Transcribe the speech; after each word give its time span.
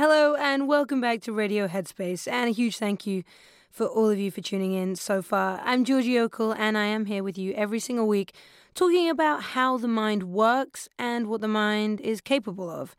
Hello, 0.00 0.36
and 0.36 0.68
welcome 0.68 1.00
back 1.00 1.22
to 1.22 1.32
Radio 1.32 1.66
Headspace. 1.66 2.28
And 2.30 2.48
a 2.48 2.52
huge 2.52 2.78
thank 2.78 3.04
you 3.04 3.24
for 3.68 3.84
all 3.84 4.08
of 4.08 4.16
you 4.16 4.30
for 4.30 4.40
tuning 4.40 4.72
in 4.72 4.94
so 4.94 5.22
far. 5.22 5.60
I'm 5.64 5.84
Georgie 5.84 6.14
Okell, 6.14 6.56
and 6.56 6.78
I 6.78 6.84
am 6.84 7.06
here 7.06 7.24
with 7.24 7.36
you 7.36 7.52
every 7.54 7.80
single 7.80 8.06
week 8.06 8.32
talking 8.76 9.10
about 9.10 9.42
how 9.42 9.76
the 9.76 9.88
mind 9.88 10.30
works 10.30 10.88
and 11.00 11.26
what 11.26 11.40
the 11.40 11.48
mind 11.48 12.00
is 12.00 12.20
capable 12.20 12.70
of. 12.70 12.94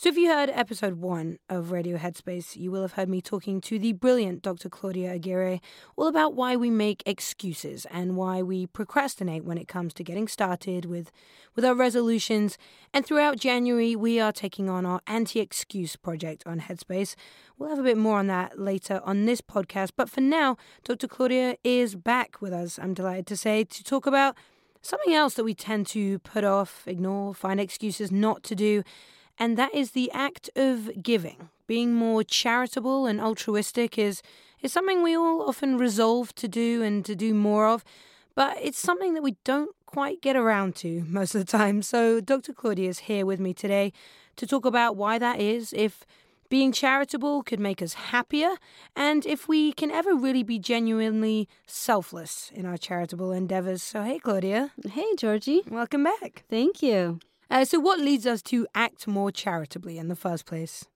So, 0.00 0.08
if 0.08 0.16
you 0.16 0.30
heard 0.30 0.48
episode 0.48 0.94
one 0.94 1.36
of 1.50 1.72
Radio 1.72 1.98
Headspace, 1.98 2.56
you 2.56 2.70
will 2.70 2.80
have 2.80 2.92
heard 2.92 3.10
me 3.10 3.20
talking 3.20 3.60
to 3.60 3.78
the 3.78 3.92
brilliant 3.92 4.40
Dr. 4.40 4.70
Claudia 4.70 5.12
Aguirre 5.12 5.60
all 5.94 6.06
about 6.06 6.32
why 6.32 6.56
we 6.56 6.70
make 6.70 7.02
excuses 7.04 7.86
and 7.90 8.16
why 8.16 8.40
we 8.40 8.66
procrastinate 8.66 9.44
when 9.44 9.58
it 9.58 9.68
comes 9.68 9.92
to 9.92 10.02
getting 10.02 10.26
started 10.26 10.86
with, 10.86 11.12
with 11.54 11.66
our 11.66 11.74
resolutions. 11.74 12.56
And 12.94 13.04
throughout 13.04 13.36
January, 13.36 13.94
we 13.94 14.18
are 14.18 14.32
taking 14.32 14.70
on 14.70 14.86
our 14.86 15.02
anti 15.06 15.38
excuse 15.38 15.96
project 15.96 16.44
on 16.46 16.60
Headspace. 16.60 17.14
We'll 17.58 17.68
have 17.68 17.78
a 17.78 17.82
bit 17.82 17.98
more 17.98 18.18
on 18.18 18.26
that 18.28 18.58
later 18.58 19.02
on 19.04 19.26
this 19.26 19.42
podcast. 19.42 19.90
But 19.98 20.08
for 20.08 20.22
now, 20.22 20.56
Dr. 20.82 21.08
Claudia 21.08 21.56
is 21.62 21.94
back 21.94 22.40
with 22.40 22.54
us, 22.54 22.78
I'm 22.78 22.94
delighted 22.94 23.26
to 23.26 23.36
say, 23.36 23.64
to 23.64 23.84
talk 23.84 24.06
about 24.06 24.34
something 24.80 25.12
else 25.12 25.34
that 25.34 25.44
we 25.44 25.52
tend 25.52 25.86
to 25.88 26.20
put 26.20 26.42
off, 26.42 26.88
ignore, 26.88 27.34
find 27.34 27.60
excuses 27.60 28.10
not 28.10 28.42
to 28.44 28.54
do 28.54 28.82
and 29.40 29.56
that 29.56 29.74
is 29.74 29.92
the 29.92 30.10
act 30.12 30.50
of 30.54 31.02
giving. 31.02 31.48
Being 31.66 31.94
more 31.94 32.22
charitable 32.22 33.06
and 33.06 33.20
altruistic 33.20 33.98
is, 33.98 34.22
is 34.60 34.72
something 34.72 35.02
we 35.02 35.16
all 35.16 35.48
often 35.48 35.78
resolve 35.78 36.34
to 36.34 36.46
do 36.46 36.82
and 36.82 37.04
to 37.06 37.16
do 37.16 37.32
more 37.32 37.66
of, 37.66 37.82
but 38.34 38.58
it's 38.60 38.78
something 38.78 39.14
that 39.14 39.22
we 39.22 39.36
don't 39.44 39.74
quite 39.86 40.20
get 40.20 40.36
around 40.36 40.76
to 40.76 41.04
most 41.08 41.34
of 41.34 41.40
the 41.40 41.50
time. 41.50 41.80
So, 41.82 42.20
Dr. 42.20 42.52
Claudia 42.52 42.90
is 42.90 43.00
here 43.00 43.24
with 43.24 43.40
me 43.40 43.54
today 43.54 43.92
to 44.36 44.46
talk 44.46 44.64
about 44.64 44.94
why 44.94 45.18
that 45.18 45.40
is, 45.40 45.72
if 45.72 46.04
being 46.50 46.72
charitable 46.72 47.42
could 47.42 47.60
make 47.60 47.80
us 47.80 47.94
happier, 47.94 48.56
and 48.94 49.24
if 49.24 49.48
we 49.48 49.72
can 49.72 49.90
ever 49.90 50.14
really 50.14 50.42
be 50.42 50.58
genuinely 50.58 51.48
selfless 51.66 52.50
in 52.54 52.66
our 52.66 52.76
charitable 52.76 53.32
endeavors. 53.32 53.82
So, 53.82 54.02
hey, 54.02 54.18
Claudia. 54.18 54.72
Hey, 54.86 55.14
Georgie. 55.16 55.62
Welcome 55.70 56.04
back. 56.04 56.44
Thank 56.50 56.82
you. 56.82 57.20
Uh, 57.50 57.64
so, 57.64 57.80
what 57.80 57.98
leads 57.98 58.26
us 58.26 58.42
to 58.42 58.66
act 58.74 59.08
more 59.08 59.32
charitably 59.32 59.98
in 59.98 60.08
the 60.08 60.16
first 60.16 60.46
place? 60.46 60.86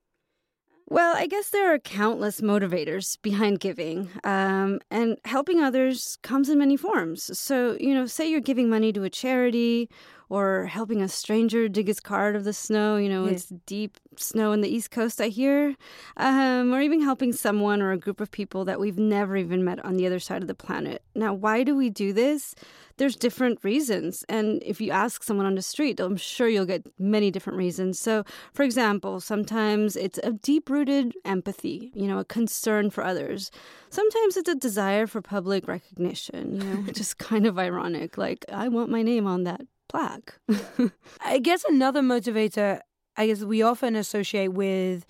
Well, 0.87 1.17
I 1.17 1.27
guess 1.27 1.49
there 1.49 1.73
are 1.73 1.79
countless 1.79 2.43
motivators 2.43 3.21
behind 3.23 3.59
giving, 3.59 4.11
um, 4.23 4.81
and 4.91 5.17
helping 5.25 5.61
others 5.61 6.19
comes 6.23 6.51
in 6.51 6.59
many 6.59 6.77
forms. 6.77 7.37
So, 7.39 7.77
you 7.81 7.95
know, 7.95 8.05
say 8.05 8.29
you're 8.29 8.41
giving 8.41 8.69
money 8.69 8.93
to 8.93 9.03
a 9.03 9.11
charity 9.11 9.89
or 10.35 10.67
helping 10.67 11.01
a 11.01 11.09
stranger 11.09 11.69
dig 11.69 11.87
his 11.87 12.01
car 12.01 12.31
out 12.31 12.35
of 12.35 12.43
the 12.43 12.53
snow. 12.53 12.97
You 12.97 13.09
know, 13.09 13.25
it's 13.25 13.53
deep 13.67 13.99
snow 14.19 14.51
in 14.51 14.63
the 14.63 14.69
East 14.69 14.91
Coast, 14.91 15.21
I 15.21 15.29
hear. 15.29 15.77
Um, 16.17 16.75
or 16.75 16.81
even 16.81 17.01
helping 17.01 17.33
someone 17.33 17.81
or 17.81 17.93
a 17.93 17.97
group 17.97 18.21
of 18.21 18.33
people 18.33 18.65
that 18.65 18.81
we've 18.81 18.99
never 18.99 19.37
even 19.37 19.63
met 19.63 19.85
on 19.85 19.97
the 19.97 20.09
other 20.09 20.19
side 20.19 20.43
of 20.43 20.49
the 20.49 20.55
planet. 20.55 21.03
Now, 21.15 21.33
why 21.33 21.63
do 21.63 21.77
we 21.77 21.89
do 21.89 22.13
this? 22.13 22.57
There's 22.97 23.15
different 23.15 23.63
reasons. 23.63 24.25
And 24.29 24.61
if 24.65 24.81
you 24.81 24.91
ask 24.91 25.23
someone 25.23 25.47
on 25.47 25.55
the 25.55 25.63
street, 25.63 26.01
I'm 26.01 26.17
sure 26.17 26.49
you'll 26.49 26.65
get 26.65 26.85
many 26.99 27.31
different 27.31 27.57
reasons. 27.57 28.01
So, 28.01 28.25
for 28.53 28.65
example, 28.65 29.21
sometimes 29.21 29.95
it's 29.95 30.19
a 30.25 30.33
deep 30.33 30.69
rooted 30.69 31.15
empathy, 31.25 31.93
you 31.95 32.09
know, 32.09 32.19
a 32.19 32.25
concern 32.25 32.91
for 32.91 33.05
others. 33.05 33.53
Sometimes 33.91 34.37
it's 34.37 34.49
a 34.49 34.57
desire 34.57 35.07
for 35.07 35.23
public 35.23 35.69
recognition, 35.69 36.61
you 36.61 36.65
know, 36.65 36.77
which 36.87 36.99
is 36.99 37.15
kind 37.15 37.47
of 37.47 37.57
ironic. 37.57 38.19
Like, 38.19 38.45
I 38.53 38.67
want 38.67 38.91
my 38.91 39.03
name 39.03 39.29
on 39.29 39.45
that 39.45 39.63
plaque. 39.95 40.39
I 41.25 41.39
guess 41.39 41.65
another 41.65 42.01
motivator, 42.01 42.81
I 43.17 43.29
guess 43.29 43.43
we 43.43 43.63
often 43.63 43.95
associate 43.95 44.49
with 44.49 45.07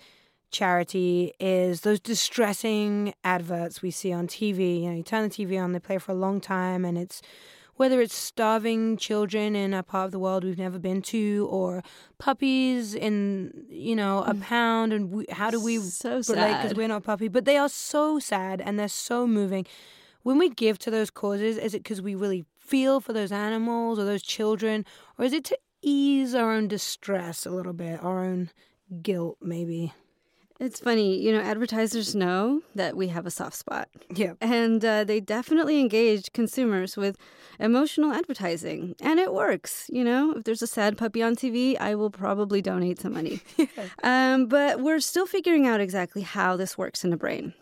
charity 0.51 1.33
is 1.39 1.81
those 1.81 1.99
distressing 1.99 3.13
adverts 3.23 3.81
we 3.81 3.89
see 3.89 4.13
on 4.13 4.27
TV. 4.27 4.81
You 4.83 4.89
know, 4.89 4.95
you 4.97 5.03
turn 5.03 5.27
the 5.27 5.29
TV 5.29 5.61
on, 5.61 5.71
they 5.71 5.79
play 5.79 5.97
for 5.97 6.11
a 6.11 6.15
long 6.15 6.39
time, 6.39 6.85
and 6.85 6.99
it's 6.99 7.23
whether 7.77 7.99
it's 7.99 8.15
starving 8.15 8.95
children 8.95 9.55
in 9.55 9.73
a 9.73 9.81
part 9.81 10.05
of 10.05 10.11
the 10.11 10.19
world 10.19 10.43
we've 10.43 10.57
never 10.57 10.77
been 10.77 11.01
to, 11.01 11.47
or 11.49 11.83
puppies 12.19 12.93
in 12.93 13.65
you 13.67 13.95
know 13.95 14.23
a 14.23 14.35
mm. 14.35 14.41
pound, 14.43 14.93
and 14.93 15.11
we, 15.11 15.25
how 15.31 15.49
do 15.49 15.59
we 15.59 15.79
so 15.79 16.21
relate 16.29 16.57
because 16.57 16.75
we're 16.75 16.87
not 16.87 17.03
puppy? 17.03 17.27
But 17.27 17.45
they 17.45 17.57
are 17.57 17.69
so 17.69 18.19
sad 18.19 18.61
and 18.61 18.77
they're 18.79 18.87
so 18.87 19.25
moving. 19.25 19.65
When 20.21 20.37
we 20.37 20.49
give 20.49 20.77
to 20.79 20.91
those 20.91 21.09
causes, 21.09 21.57
is 21.57 21.73
it 21.73 21.83
because 21.83 22.01
we 22.01 22.13
really 22.13 22.45
feel 22.65 22.99
for 22.99 23.13
those 23.13 23.31
animals 23.31 23.99
or 23.99 24.05
those 24.05 24.23
children, 24.23 24.85
or 25.17 25.25
is 25.25 25.33
it 25.33 25.45
to 25.45 25.57
ease 25.81 26.33
our 26.35 26.51
own 26.51 26.67
distress 26.67 27.45
a 27.45 27.51
little 27.51 27.73
bit, 27.73 28.03
our 28.03 28.23
own 28.23 28.49
guilt, 29.01 29.37
maybe? 29.41 29.93
It's 30.57 30.79
funny, 30.79 31.19
you 31.19 31.33
know, 31.33 31.41
advertisers 31.41 32.15
know 32.15 32.61
that 32.75 32.95
we 32.95 33.09
have 33.09 33.25
a 33.25 33.31
soft 33.31 33.57
spot. 33.57 33.89
Yeah. 34.09 34.33
And 34.39 34.83
uh, 34.85 35.03
they 35.03 35.19
definitely 35.19 35.81
engage 35.81 36.31
consumers 36.31 36.95
with 36.95 37.17
emotional 37.59 38.13
advertising. 38.13 38.95
And 39.01 39.19
it 39.19 39.33
works, 39.33 39.89
you 39.91 40.03
know. 40.03 40.31
If 40.31 40.45
there's 40.45 40.61
a 40.61 40.67
sad 40.67 40.97
puppy 40.97 41.21
on 41.21 41.35
TV, 41.35 41.77
I 41.77 41.95
will 41.95 42.09
probably 42.09 42.61
donate 42.61 42.99
some 43.01 43.13
money. 43.13 43.41
yeah. 43.57 43.67
um, 44.01 44.45
but 44.45 44.79
we're 44.79 45.01
still 45.01 45.25
figuring 45.25 45.67
out 45.67 45.81
exactly 45.81 46.21
how 46.21 46.55
this 46.55 46.77
works 46.77 47.03
in 47.03 47.09
the 47.09 47.17
brain. 47.17 47.53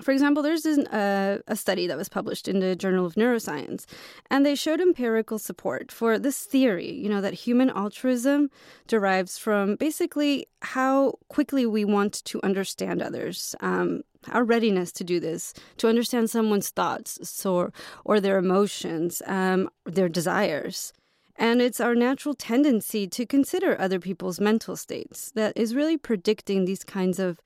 For 0.00 0.10
example, 0.10 0.42
there's 0.42 0.64
an, 0.64 0.86
uh, 0.86 1.38
a 1.46 1.54
study 1.54 1.86
that 1.86 1.98
was 1.98 2.08
published 2.08 2.48
in 2.48 2.60
the 2.60 2.74
Journal 2.74 3.04
of 3.04 3.14
Neuroscience, 3.14 3.84
and 4.30 4.44
they 4.44 4.54
showed 4.54 4.80
empirical 4.80 5.38
support 5.38 5.92
for 5.92 6.18
this 6.18 6.44
theory, 6.44 6.90
you 6.90 7.10
know, 7.10 7.20
that 7.20 7.34
human 7.34 7.68
altruism 7.68 8.50
derives 8.86 9.36
from 9.36 9.76
basically 9.76 10.46
how 10.62 11.18
quickly 11.28 11.66
we 11.66 11.84
want 11.84 12.24
to 12.24 12.40
understand 12.42 13.02
others, 13.02 13.54
um, 13.60 14.02
our 14.30 14.44
readiness 14.44 14.92
to 14.92 15.04
do 15.04 15.20
this, 15.20 15.52
to 15.76 15.88
understand 15.88 16.30
someone's 16.30 16.70
thoughts 16.70 17.18
so, 17.28 17.70
or 18.06 18.18
their 18.18 18.38
emotions, 18.38 19.20
um, 19.26 19.68
their 19.84 20.08
desires. 20.08 20.94
And 21.36 21.60
it's 21.60 21.80
our 21.80 21.94
natural 21.94 22.34
tendency 22.34 23.06
to 23.08 23.26
consider 23.26 23.78
other 23.78 23.98
people's 23.98 24.40
mental 24.40 24.76
states 24.76 25.32
that 25.32 25.54
is 25.54 25.74
really 25.74 25.98
predicting 25.98 26.64
these 26.64 26.84
kinds 26.84 27.18
of 27.18 27.40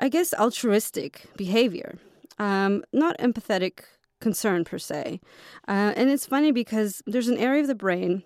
I 0.00 0.08
guess, 0.08 0.32
altruistic 0.32 1.26
behavior, 1.36 1.98
um, 2.38 2.82
not 2.92 3.18
empathetic 3.18 3.80
concern 4.20 4.64
per 4.64 4.78
se. 4.78 5.20
Uh, 5.68 5.92
and 5.94 6.08
it's 6.10 6.26
funny 6.26 6.52
because 6.52 7.02
there's 7.06 7.28
an 7.28 7.36
area 7.36 7.60
of 7.60 7.66
the 7.66 7.74
brain 7.74 8.24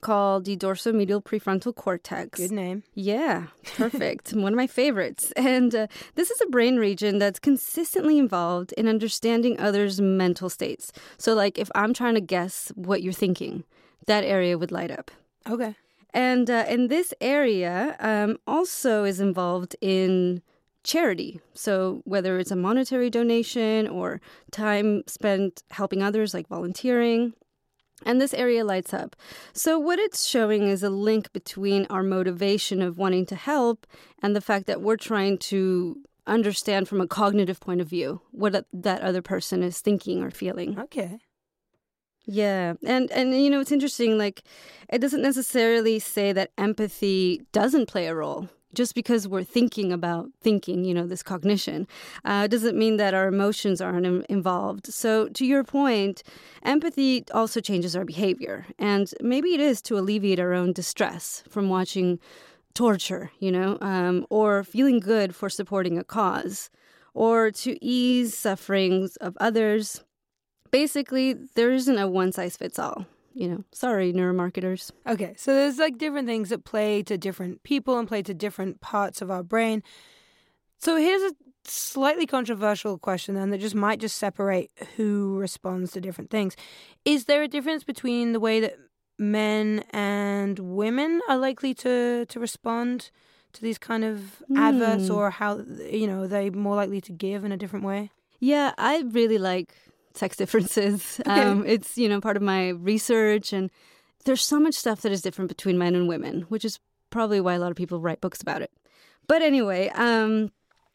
called 0.00 0.44
the 0.44 0.56
dorsomedial 0.56 1.22
prefrontal 1.22 1.74
cortex. 1.74 2.38
Good 2.38 2.52
name. 2.52 2.82
Yeah, 2.94 3.46
perfect. 3.76 4.32
One 4.34 4.52
of 4.52 4.56
my 4.56 4.66
favorites. 4.66 5.32
And 5.36 5.74
uh, 5.74 5.86
this 6.16 6.30
is 6.30 6.40
a 6.40 6.50
brain 6.50 6.76
region 6.76 7.18
that's 7.18 7.38
consistently 7.38 8.18
involved 8.18 8.72
in 8.72 8.88
understanding 8.88 9.58
others' 9.58 10.00
mental 10.00 10.50
states. 10.50 10.92
So, 11.16 11.32
like, 11.34 11.58
if 11.58 11.70
I'm 11.76 11.94
trying 11.94 12.14
to 12.14 12.20
guess 12.20 12.70
what 12.74 13.02
you're 13.02 13.12
thinking, 13.12 13.64
that 14.06 14.24
area 14.24 14.58
would 14.58 14.72
light 14.72 14.90
up. 14.90 15.12
Okay. 15.48 15.76
And 16.12 16.50
uh, 16.50 16.64
and 16.68 16.90
this 16.90 17.14
area 17.20 17.96
um, 17.98 18.36
also 18.46 19.04
is 19.04 19.20
involved 19.20 19.74
in 19.80 20.42
charity. 20.84 21.40
So, 21.54 22.02
whether 22.04 22.38
it's 22.38 22.50
a 22.50 22.56
monetary 22.56 23.10
donation 23.10 23.88
or 23.88 24.20
time 24.52 25.02
spent 25.06 25.62
helping 25.70 26.02
others, 26.02 26.34
like 26.34 26.48
volunteering. 26.48 27.32
And 28.06 28.20
this 28.20 28.34
area 28.34 28.64
lights 28.64 28.92
up. 28.92 29.16
So, 29.52 29.78
what 29.78 29.98
it's 29.98 30.26
showing 30.26 30.68
is 30.68 30.82
a 30.82 30.90
link 30.90 31.32
between 31.32 31.86
our 31.90 32.02
motivation 32.02 32.82
of 32.82 32.98
wanting 32.98 33.26
to 33.26 33.36
help 33.36 33.86
and 34.22 34.36
the 34.36 34.40
fact 34.40 34.66
that 34.66 34.82
we're 34.82 34.96
trying 34.96 35.38
to 35.38 35.96
understand 36.26 36.88
from 36.88 37.00
a 37.00 37.06
cognitive 37.06 37.60
point 37.60 37.80
of 37.80 37.88
view 37.88 38.20
what 38.30 38.66
that 38.72 39.02
other 39.02 39.22
person 39.22 39.62
is 39.62 39.80
thinking 39.80 40.22
or 40.22 40.30
feeling. 40.30 40.78
Okay. 40.78 41.18
Yeah. 42.26 42.74
And 42.86 43.10
and 43.10 43.34
you 43.34 43.50
know 43.50 43.60
it's 43.60 43.72
interesting 43.72 44.16
like 44.16 44.42
it 44.88 45.00
doesn't 45.00 45.22
necessarily 45.22 45.98
say 45.98 46.32
that 46.32 46.52
empathy 46.56 47.42
doesn't 47.52 47.86
play 47.86 48.06
a 48.06 48.14
role 48.14 48.48
just 48.74 48.94
because 48.94 49.26
we're 49.26 49.44
thinking 49.44 49.92
about 49.92 50.30
thinking, 50.40 50.84
you 50.84 50.94
know, 50.94 51.06
this 51.06 51.22
cognition, 51.22 51.86
uh, 52.24 52.46
doesn't 52.46 52.76
mean 52.76 52.96
that 52.96 53.14
our 53.14 53.28
emotions 53.28 53.80
aren't 53.80 54.06
Im- 54.06 54.24
involved. 54.28 54.92
So, 54.92 55.28
to 55.28 55.46
your 55.46 55.64
point, 55.64 56.22
empathy 56.62 57.24
also 57.32 57.60
changes 57.60 57.96
our 57.96 58.04
behavior. 58.04 58.66
And 58.78 59.12
maybe 59.20 59.54
it 59.54 59.60
is 59.60 59.80
to 59.82 59.98
alleviate 59.98 60.40
our 60.40 60.52
own 60.52 60.72
distress 60.72 61.42
from 61.48 61.68
watching 61.68 62.18
torture, 62.74 63.30
you 63.38 63.52
know, 63.52 63.78
um, 63.80 64.26
or 64.30 64.64
feeling 64.64 65.00
good 65.00 65.34
for 65.34 65.48
supporting 65.48 65.98
a 65.98 66.04
cause, 66.04 66.70
or 67.14 67.50
to 67.50 67.82
ease 67.84 68.36
sufferings 68.36 69.16
of 69.16 69.36
others. 69.40 70.02
Basically, 70.70 71.34
there 71.54 71.70
isn't 71.70 71.98
a 71.98 72.08
one 72.08 72.32
size 72.32 72.56
fits 72.56 72.78
all 72.78 73.06
you 73.34 73.48
know, 73.48 73.64
sorry, 73.72 74.12
neuromarketers. 74.12 74.90
Okay, 75.06 75.34
so 75.36 75.54
there's 75.54 75.78
like 75.78 75.98
different 75.98 76.28
things 76.28 76.48
that 76.48 76.64
play 76.64 77.02
to 77.02 77.18
different 77.18 77.62
people 77.64 77.98
and 77.98 78.08
play 78.08 78.22
to 78.22 78.32
different 78.32 78.80
parts 78.80 79.20
of 79.20 79.30
our 79.30 79.42
brain. 79.42 79.82
So 80.78 80.96
here's 80.96 81.22
a 81.22 81.34
slightly 81.66 82.26
controversial 82.26 82.98
question 82.98 83.34
then 83.34 83.50
that 83.50 83.58
just 83.58 83.74
might 83.74 83.98
just 83.98 84.18
separate 84.18 84.70
who 84.96 85.36
responds 85.38 85.92
to 85.92 86.00
different 86.00 86.30
things. 86.30 86.56
Is 87.04 87.24
there 87.24 87.42
a 87.42 87.48
difference 87.48 87.84
between 87.84 88.32
the 88.32 88.40
way 88.40 88.60
that 88.60 88.76
men 89.18 89.84
and 89.90 90.58
women 90.58 91.20
are 91.28 91.36
likely 91.36 91.74
to 91.74 92.26
to 92.26 92.40
respond 92.40 93.10
to 93.52 93.62
these 93.62 93.78
kind 93.78 94.04
of 94.04 94.42
adverts, 94.56 95.08
hmm. 95.08 95.14
or 95.14 95.30
how 95.30 95.64
you 95.90 96.06
know 96.06 96.22
are 96.22 96.28
they 96.28 96.50
more 96.50 96.76
likely 96.76 97.00
to 97.00 97.12
give 97.12 97.44
in 97.44 97.52
a 97.52 97.56
different 97.56 97.84
way? 97.84 98.10
Yeah, 98.40 98.72
I 98.76 99.04
really 99.10 99.38
like 99.38 99.74
sex 100.14 100.36
differences. 100.42 101.20
Um, 101.26 101.64
it's 101.66 101.98
you 101.98 102.08
know 102.08 102.20
part 102.20 102.36
of 102.36 102.42
my 102.42 102.70
research, 102.70 103.52
and 103.52 103.70
there's 104.24 104.42
so 104.42 104.58
much 104.60 104.74
stuff 104.74 105.02
that 105.02 105.12
is 105.12 105.22
different 105.22 105.48
between 105.48 105.78
men 105.78 105.94
and 105.94 106.08
women, 106.08 106.42
which 106.48 106.64
is 106.64 106.78
probably 107.10 107.40
why 107.40 107.54
a 107.54 107.58
lot 107.58 107.70
of 107.70 107.76
people 107.76 108.00
write 108.00 108.20
books 108.20 108.40
about 108.40 108.62
it. 108.62 108.70
But 109.26 109.42
anyway, 109.42 109.88
um, 109.94 110.50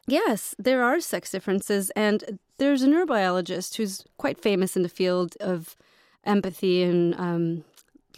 yes, 0.06 0.54
there 0.58 0.82
are 0.82 1.00
sex 1.00 1.30
differences, 1.30 1.90
and 1.90 2.38
there's 2.58 2.82
a 2.82 2.88
neurobiologist 2.88 3.76
who's 3.76 4.04
quite 4.18 4.40
famous 4.40 4.76
in 4.76 4.82
the 4.82 4.88
field 4.88 5.36
of 5.40 5.76
empathy 6.24 6.82
and 6.82 7.14
um, 7.14 7.64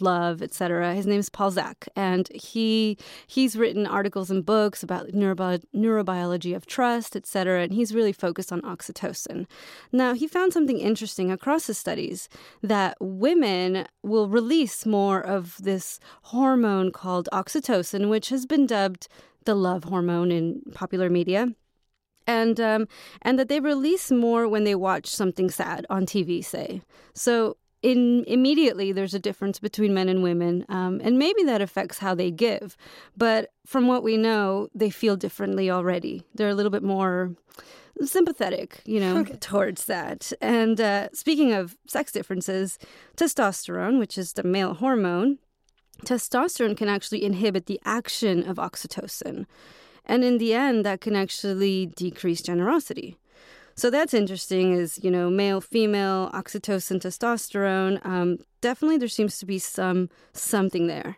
love, 0.01 0.41
etc. 0.41 0.95
His 0.95 1.07
name 1.07 1.19
is 1.19 1.29
Paul 1.29 1.51
Zak, 1.51 1.87
and 1.95 2.29
he 2.33 2.97
he's 3.27 3.55
written 3.55 3.85
articles 3.85 4.29
and 4.31 4.45
books 4.45 4.83
about 4.83 5.09
neurobi- 5.09 5.63
neurobiology 5.75 6.55
of 6.55 6.65
trust, 6.65 7.15
etc. 7.15 7.63
And 7.63 7.73
he's 7.73 7.95
really 7.95 8.13
focused 8.13 8.51
on 8.51 8.61
oxytocin. 8.61 9.45
Now, 9.91 10.13
he 10.13 10.27
found 10.27 10.53
something 10.53 10.79
interesting 10.79 11.31
across 11.31 11.67
his 11.67 11.77
studies 11.77 12.29
that 12.61 12.97
women 12.99 13.85
will 14.01 14.27
release 14.27 14.85
more 14.85 15.21
of 15.21 15.57
this 15.61 15.99
hormone 16.23 16.91
called 16.91 17.29
oxytocin, 17.31 18.09
which 18.09 18.29
has 18.29 18.45
been 18.45 18.65
dubbed 18.65 19.07
the 19.45 19.55
love 19.55 19.85
hormone 19.85 20.31
in 20.31 20.61
popular 20.73 21.09
media 21.09 21.49
and 22.27 22.59
um, 22.59 22.87
and 23.21 23.37
that 23.37 23.49
they 23.49 23.59
release 23.59 24.11
more 24.11 24.47
when 24.47 24.63
they 24.63 24.75
watch 24.75 25.07
something 25.07 25.49
sad 25.49 25.85
on 25.89 26.05
TV, 26.05 26.43
say. 26.43 26.81
So 27.13 27.57
in 27.83 28.23
immediately 28.25 28.91
there's 28.91 29.13
a 29.13 29.19
difference 29.19 29.59
between 29.59 29.93
men 29.93 30.09
and 30.09 30.23
women, 30.23 30.65
um, 30.69 31.01
and 31.03 31.19
maybe 31.19 31.43
that 31.43 31.61
affects 31.61 31.99
how 31.99 32.15
they 32.15 32.31
give. 32.31 32.75
But 33.15 33.51
from 33.65 33.87
what 33.87 34.01
we 34.01 34.17
know, 34.17 34.69
they 34.73 34.89
feel 34.89 35.15
differently 35.15 35.69
already. 35.69 36.23
They're 36.33 36.49
a 36.49 36.55
little 36.55 36.71
bit 36.71 36.83
more 36.83 37.35
sympathetic, 38.01 38.81
you 38.85 38.99
know, 38.99 39.17
okay. 39.19 39.35
towards 39.35 39.85
that. 39.85 40.31
And 40.41 40.81
uh, 40.81 41.09
speaking 41.13 41.53
of 41.53 41.77
sex 41.85 42.11
differences, 42.11 42.79
testosterone, 43.17 43.99
which 43.99 44.17
is 44.17 44.33
the 44.33 44.43
male 44.43 44.73
hormone, 44.73 45.37
testosterone 46.05 46.75
can 46.75 46.89
actually 46.89 47.23
inhibit 47.23 47.65
the 47.65 47.79
action 47.85 48.47
of 48.49 48.57
oxytocin. 48.57 49.45
And 50.05 50.23
in 50.23 50.37
the 50.37 50.53
end, 50.53 50.85
that 50.85 51.01
can 51.01 51.15
actually 51.15 51.85
decrease 51.85 52.41
generosity. 52.41 53.17
So 53.75 53.89
that's 53.89 54.13
interesting 54.13 54.73
is, 54.73 54.99
you 55.03 55.09
know, 55.09 55.29
male, 55.29 55.59
female, 55.59 56.29
oxytocin, 56.33 56.99
testosterone. 57.01 58.05
Um, 58.05 58.37
definitely 58.61 58.97
there 58.97 59.07
seems 59.07 59.39
to 59.39 59.45
be 59.45 59.59
some 59.59 60.09
something 60.33 60.87
there. 60.87 61.17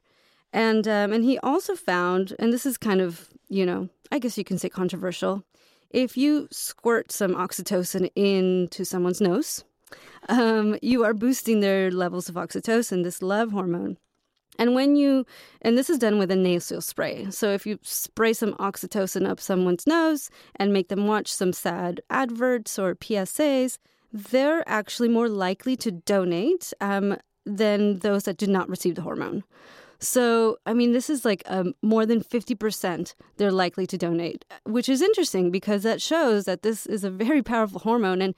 And 0.54 0.88
um, 0.88 1.12
and 1.12 1.24
he 1.24 1.38
also 1.40 1.76
found, 1.76 2.34
and 2.40 2.54
this 2.54 2.66
is 2.66 2.78
kind 2.78 3.02
of, 3.02 3.28
you 3.50 3.66
know, 3.66 3.90
I 4.12 4.20
guess 4.20 4.38
you 4.38 4.46
can 4.46 4.58
say 4.58 4.70
controversial, 4.70 5.44
if 5.90 6.16
you 6.16 6.48
squirt 6.52 7.12
some 7.12 7.36
oxytocin 7.36 8.10
into 8.16 8.86
someone's 8.86 9.22
nose, 9.22 9.66
um, 10.30 10.78
you 10.82 11.04
are 11.04 11.14
boosting 11.14 11.60
their 11.60 11.92
levels 11.92 12.30
of 12.30 12.36
oxytocin, 12.36 13.04
this 13.04 13.22
love 13.22 13.52
hormone. 13.52 13.98
And 14.58 14.74
when 14.74 14.96
you, 14.96 15.26
and 15.62 15.78
this 15.78 15.90
is 15.90 16.00
done 16.00 16.18
with 16.18 16.32
a 16.32 16.36
nasal 16.36 16.82
spray. 16.82 17.28
So 17.30 17.52
if 17.52 17.66
you 17.66 17.80
spray 17.82 18.34
some 18.34 18.54
oxytocin 18.54 19.28
up 19.28 19.40
someone's 19.40 19.88
nose 19.88 20.30
and 20.56 20.74
make 20.74 20.88
them 20.88 21.08
watch 21.08 21.32
some 21.32 21.54
sad 21.54 22.02
adverts 22.10 22.80
or 22.80 22.96
PSAs, 22.96 23.78
they're 24.12 24.64
actually 24.68 25.10
more 25.10 25.28
likely 25.28 25.76
to 25.78 25.92
donate 25.92 26.72
um, 26.80 27.18
than 27.46 28.00
those 28.00 28.24
that 28.24 28.38
do 28.38 28.48
not 28.48 28.70
receive 28.70 28.96
the 28.96 29.02
hormone. 29.02 29.44
So, 30.00 30.58
I 30.66 30.74
mean, 30.74 30.92
this 30.92 31.10
is 31.10 31.26
like 31.26 31.44
um, 31.48 31.74
more 31.82 32.06
than 32.06 32.22
50% 32.22 33.16
they're 33.38 33.52
likely 33.52 33.88
to 33.88 33.98
donate, 33.98 34.46
which 34.64 34.90
is 34.90 35.02
interesting 35.02 35.52
because 35.52 35.84
that 35.84 36.02
shows 36.02 36.46
that 36.46 36.64
this 36.64 36.86
is 36.86 37.04
a 37.04 37.10
very 37.10 37.42
powerful 37.42 37.80
hormone. 37.80 38.22
And 38.22 38.36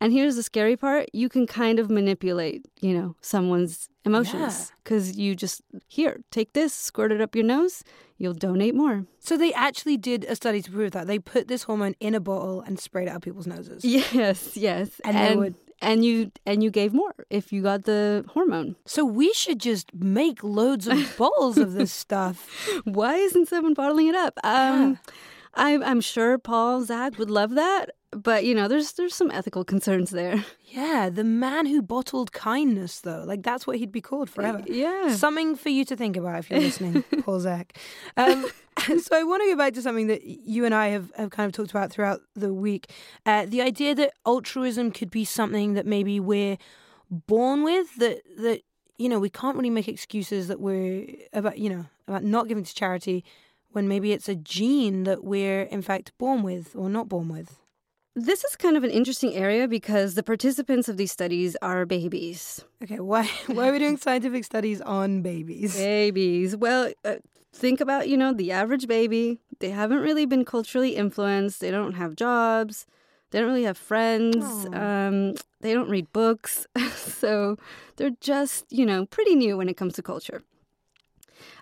and 0.00 0.12
here's 0.12 0.36
the 0.36 0.42
scary 0.42 0.76
part 0.76 1.08
you 1.12 1.28
can 1.28 1.46
kind 1.46 1.78
of 1.78 1.90
manipulate, 1.90 2.66
you 2.80 2.94
know, 2.94 3.16
someone's 3.20 3.88
emotions 4.04 4.72
because 4.82 5.12
yeah. 5.12 5.24
you 5.24 5.34
just, 5.36 5.62
here, 5.86 6.20
take 6.30 6.54
this, 6.54 6.72
squirt 6.72 7.12
it 7.12 7.20
up 7.20 7.34
your 7.34 7.44
nose, 7.44 7.84
you'll 8.16 8.34
donate 8.34 8.74
more. 8.74 9.04
So 9.18 9.36
they 9.36 9.52
actually 9.52 9.98
did 9.98 10.24
a 10.24 10.34
study 10.34 10.62
to 10.62 10.70
prove 10.70 10.92
that. 10.92 11.06
They 11.06 11.18
put 11.18 11.48
this 11.48 11.64
hormone 11.64 11.94
in 12.00 12.14
a 12.14 12.20
bottle 12.20 12.62
and 12.62 12.80
sprayed 12.80 13.08
it 13.08 13.10
up 13.10 13.22
people's 13.22 13.46
noses. 13.46 13.84
Yes, 13.84 14.56
yes. 14.56 15.00
And, 15.04 15.16
and 15.16 15.30
they 15.30 15.36
would. 15.36 15.54
And 15.82 16.04
you 16.04 16.30
and 16.44 16.62
you 16.62 16.70
gave 16.70 16.92
more 16.92 17.14
if 17.30 17.54
you 17.54 17.62
got 17.62 17.84
the 17.84 18.22
hormone. 18.28 18.76
So 18.84 19.02
we 19.02 19.32
should 19.32 19.58
just 19.58 19.94
make 19.94 20.44
loads 20.44 20.86
of 20.86 21.16
bottles 21.18 21.56
of 21.56 21.72
this 21.72 21.90
stuff. 21.90 22.68
Why 22.84 23.14
isn't 23.14 23.48
someone 23.48 23.72
bottling 23.72 24.08
it 24.08 24.14
up? 24.14 24.38
Um, 24.44 24.90
yeah. 25.06 25.12
I'm, 25.54 25.82
I'm 25.82 26.00
sure 26.00 26.38
Paul 26.38 26.84
Zak 26.84 27.18
would 27.18 27.30
love 27.30 27.54
that 27.54 27.90
but 28.12 28.44
you 28.44 28.54
know 28.54 28.66
there's 28.66 28.92
there's 28.92 29.14
some 29.14 29.30
ethical 29.30 29.64
concerns 29.64 30.10
there. 30.10 30.44
Yeah 30.64 31.10
the 31.10 31.24
man 31.24 31.66
who 31.66 31.80
bottled 31.80 32.32
kindness 32.32 33.00
though. 33.00 33.24
Like 33.26 33.42
that's 33.42 33.66
what 33.66 33.76
he'd 33.76 33.92
be 33.92 34.00
called 34.00 34.28
forever. 34.28 34.62
yeah. 34.66 35.14
Something 35.14 35.56
for 35.56 35.68
you 35.68 35.84
to 35.84 35.96
think 35.96 36.16
about 36.16 36.40
if 36.40 36.50
you're 36.50 36.60
listening 36.60 37.02
paul 37.22 37.40
zak 37.40 37.78
um, 38.16 38.46
so 38.78 39.16
i 39.16 39.22
want 39.22 39.42
to 39.42 39.48
go 39.50 39.56
back 39.56 39.74
to 39.74 39.82
something 39.82 40.08
that 40.08 40.24
you 40.24 40.64
and 40.64 40.74
i 40.74 40.88
have, 40.88 41.12
have 41.16 41.30
kind 41.30 41.46
of 41.46 41.52
talked 41.52 41.70
about 41.70 41.90
throughout 41.90 42.20
the 42.34 42.52
week. 42.52 42.90
Uh, 43.26 43.46
the 43.46 43.60
idea 43.60 43.94
that 43.94 44.12
altruism 44.26 44.90
could 44.90 45.10
be 45.10 45.24
something 45.24 45.74
that 45.74 45.86
maybe 45.86 46.18
we're 46.18 46.58
born 47.10 47.62
with 47.62 47.94
that 47.96 48.22
that 48.38 48.62
you 48.98 49.08
know 49.08 49.18
we 49.20 49.30
can't 49.30 49.56
really 49.56 49.70
make 49.70 49.88
excuses 49.88 50.48
that 50.48 50.60
we're 50.60 51.06
about 51.32 51.58
you 51.58 51.70
know 51.70 51.86
about 52.08 52.24
not 52.24 52.48
giving 52.48 52.64
to 52.64 52.74
charity 52.74 53.24
when 53.72 53.88
maybe 53.88 54.12
it's 54.12 54.28
a 54.28 54.34
gene 54.34 55.04
that 55.04 55.24
we're 55.24 55.62
in 55.62 55.82
fact 55.82 56.12
born 56.18 56.42
with 56.42 56.74
or 56.76 56.88
not 56.88 57.08
born 57.08 57.28
with 57.28 57.60
this 58.16 58.44
is 58.44 58.56
kind 58.56 58.76
of 58.76 58.84
an 58.84 58.90
interesting 58.90 59.34
area 59.34 59.68
because 59.68 60.14
the 60.14 60.22
participants 60.22 60.88
of 60.88 60.96
these 60.96 61.12
studies 61.12 61.56
are 61.62 61.86
babies. 61.86 62.64
Okay, 62.82 63.00
why 63.00 63.24
why 63.46 63.68
are 63.68 63.72
we 63.72 63.78
doing 63.78 63.96
scientific 63.96 64.44
studies 64.44 64.80
on 64.80 65.22
babies? 65.22 65.76
Babies. 65.76 66.56
Well, 66.56 66.92
uh, 67.04 67.16
think 67.52 67.80
about, 67.80 68.08
you 68.08 68.16
know, 68.16 68.32
the 68.32 68.52
average 68.52 68.86
baby. 68.86 69.38
They 69.60 69.70
haven't 69.70 70.00
really 70.00 70.26
been 70.26 70.44
culturally 70.44 70.96
influenced. 70.96 71.60
They 71.60 71.70
don't 71.70 71.94
have 71.94 72.16
jobs. 72.16 72.86
They 73.30 73.38
don't 73.38 73.48
really 73.48 73.64
have 73.64 73.78
friends. 73.78 74.66
Um, 74.72 75.34
they 75.60 75.72
don't 75.72 75.88
read 75.88 76.12
books. 76.12 76.66
so 76.94 77.56
they're 77.96 78.16
just, 78.20 78.64
you 78.70 78.84
know, 78.84 79.06
pretty 79.06 79.36
new 79.36 79.56
when 79.56 79.68
it 79.68 79.76
comes 79.76 79.94
to 79.94 80.02
culture. 80.02 80.42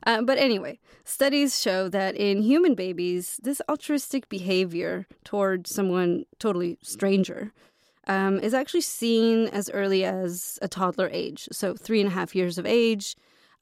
Uh, 0.09 0.23
but 0.23 0.39
anyway, 0.39 0.79
studies 1.05 1.61
show 1.61 1.87
that 1.87 2.17
in 2.17 2.41
human 2.41 2.75
babies, 2.75 3.39
this 3.43 3.61
altruistic 3.69 4.27
behavior 4.31 5.07
towards 5.23 5.71
someone 5.71 6.25
totally 6.39 6.79
stranger 6.81 7.53
um, 8.07 8.41
is 8.41 8.55
actually 8.55 8.81
seen 8.81 9.49
as 9.49 9.69
early 9.69 10.05
as 10.05 10.59
a 10.63 10.67
toddler 10.67 11.11
age. 11.13 11.47
So, 11.53 11.75
three 11.75 12.01
and 12.01 12.09
a 12.09 12.15
half 12.15 12.35
years 12.35 12.57
of 12.57 12.65
age, 12.65 13.17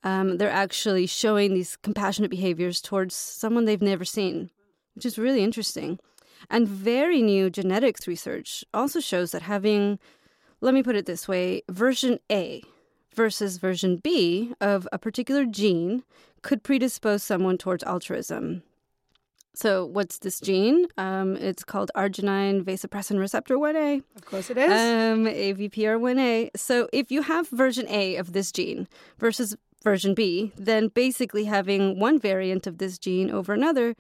um, 0.04 0.38
they're 0.38 0.48
actually 0.48 1.08
showing 1.08 1.52
these 1.52 1.74
compassionate 1.74 2.30
behaviors 2.30 2.80
towards 2.80 3.16
someone 3.16 3.64
they've 3.64 3.82
never 3.82 4.04
seen, 4.04 4.50
which 4.94 5.04
is 5.04 5.18
really 5.18 5.42
interesting. 5.42 5.98
And 6.48 6.68
very 6.68 7.22
new 7.22 7.50
genetics 7.50 8.06
research 8.06 8.64
also 8.72 9.00
shows 9.00 9.32
that 9.32 9.42
having, 9.42 9.98
let 10.60 10.74
me 10.74 10.84
put 10.84 10.94
it 10.94 11.06
this 11.06 11.26
way, 11.26 11.62
version 11.68 12.20
A 12.30 12.62
versus 13.16 13.58
version 13.58 13.96
B 13.96 14.54
of 14.60 14.86
a 14.92 14.98
particular 14.98 15.44
gene 15.44 16.04
could 16.42 16.62
predispose 16.62 17.22
someone 17.22 17.58
towards 17.58 17.82
altruism. 17.84 18.62
So, 19.54 19.86
what's 19.86 20.18
this 20.18 20.38
gene? 20.38 20.86
Um, 20.98 21.34
it's 21.36 21.64
called 21.64 21.90
arginine 21.96 22.62
vasopressin 22.62 23.18
receptor 23.18 23.56
1A. 23.56 24.02
Of 24.14 24.24
course, 24.26 24.50
it 24.50 24.58
is. 24.58 24.70
Um, 24.70 25.24
AVPR1A. 25.24 26.50
So, 26.54 26.90
if 26.92 27.10
you 27.10 27.22
have 27.22 27.48
version 27.48 27.86
A 27.88 28.16
of 28.16 28.34
this 28.34 28.52
gene 28.52 28.86
versus 29.18 29.56
version 29.82 30.12
B, 30.12 30.52
then 30.56 30.88
basically 30.88 31.44
having 31.44 31.98
one 31.98 32.18
variant 32.18 32.66
of 32.66 32.76
this 32.76 32.98
gene 32.98 33.30
over 33.30 33.54
another 33.54 33.96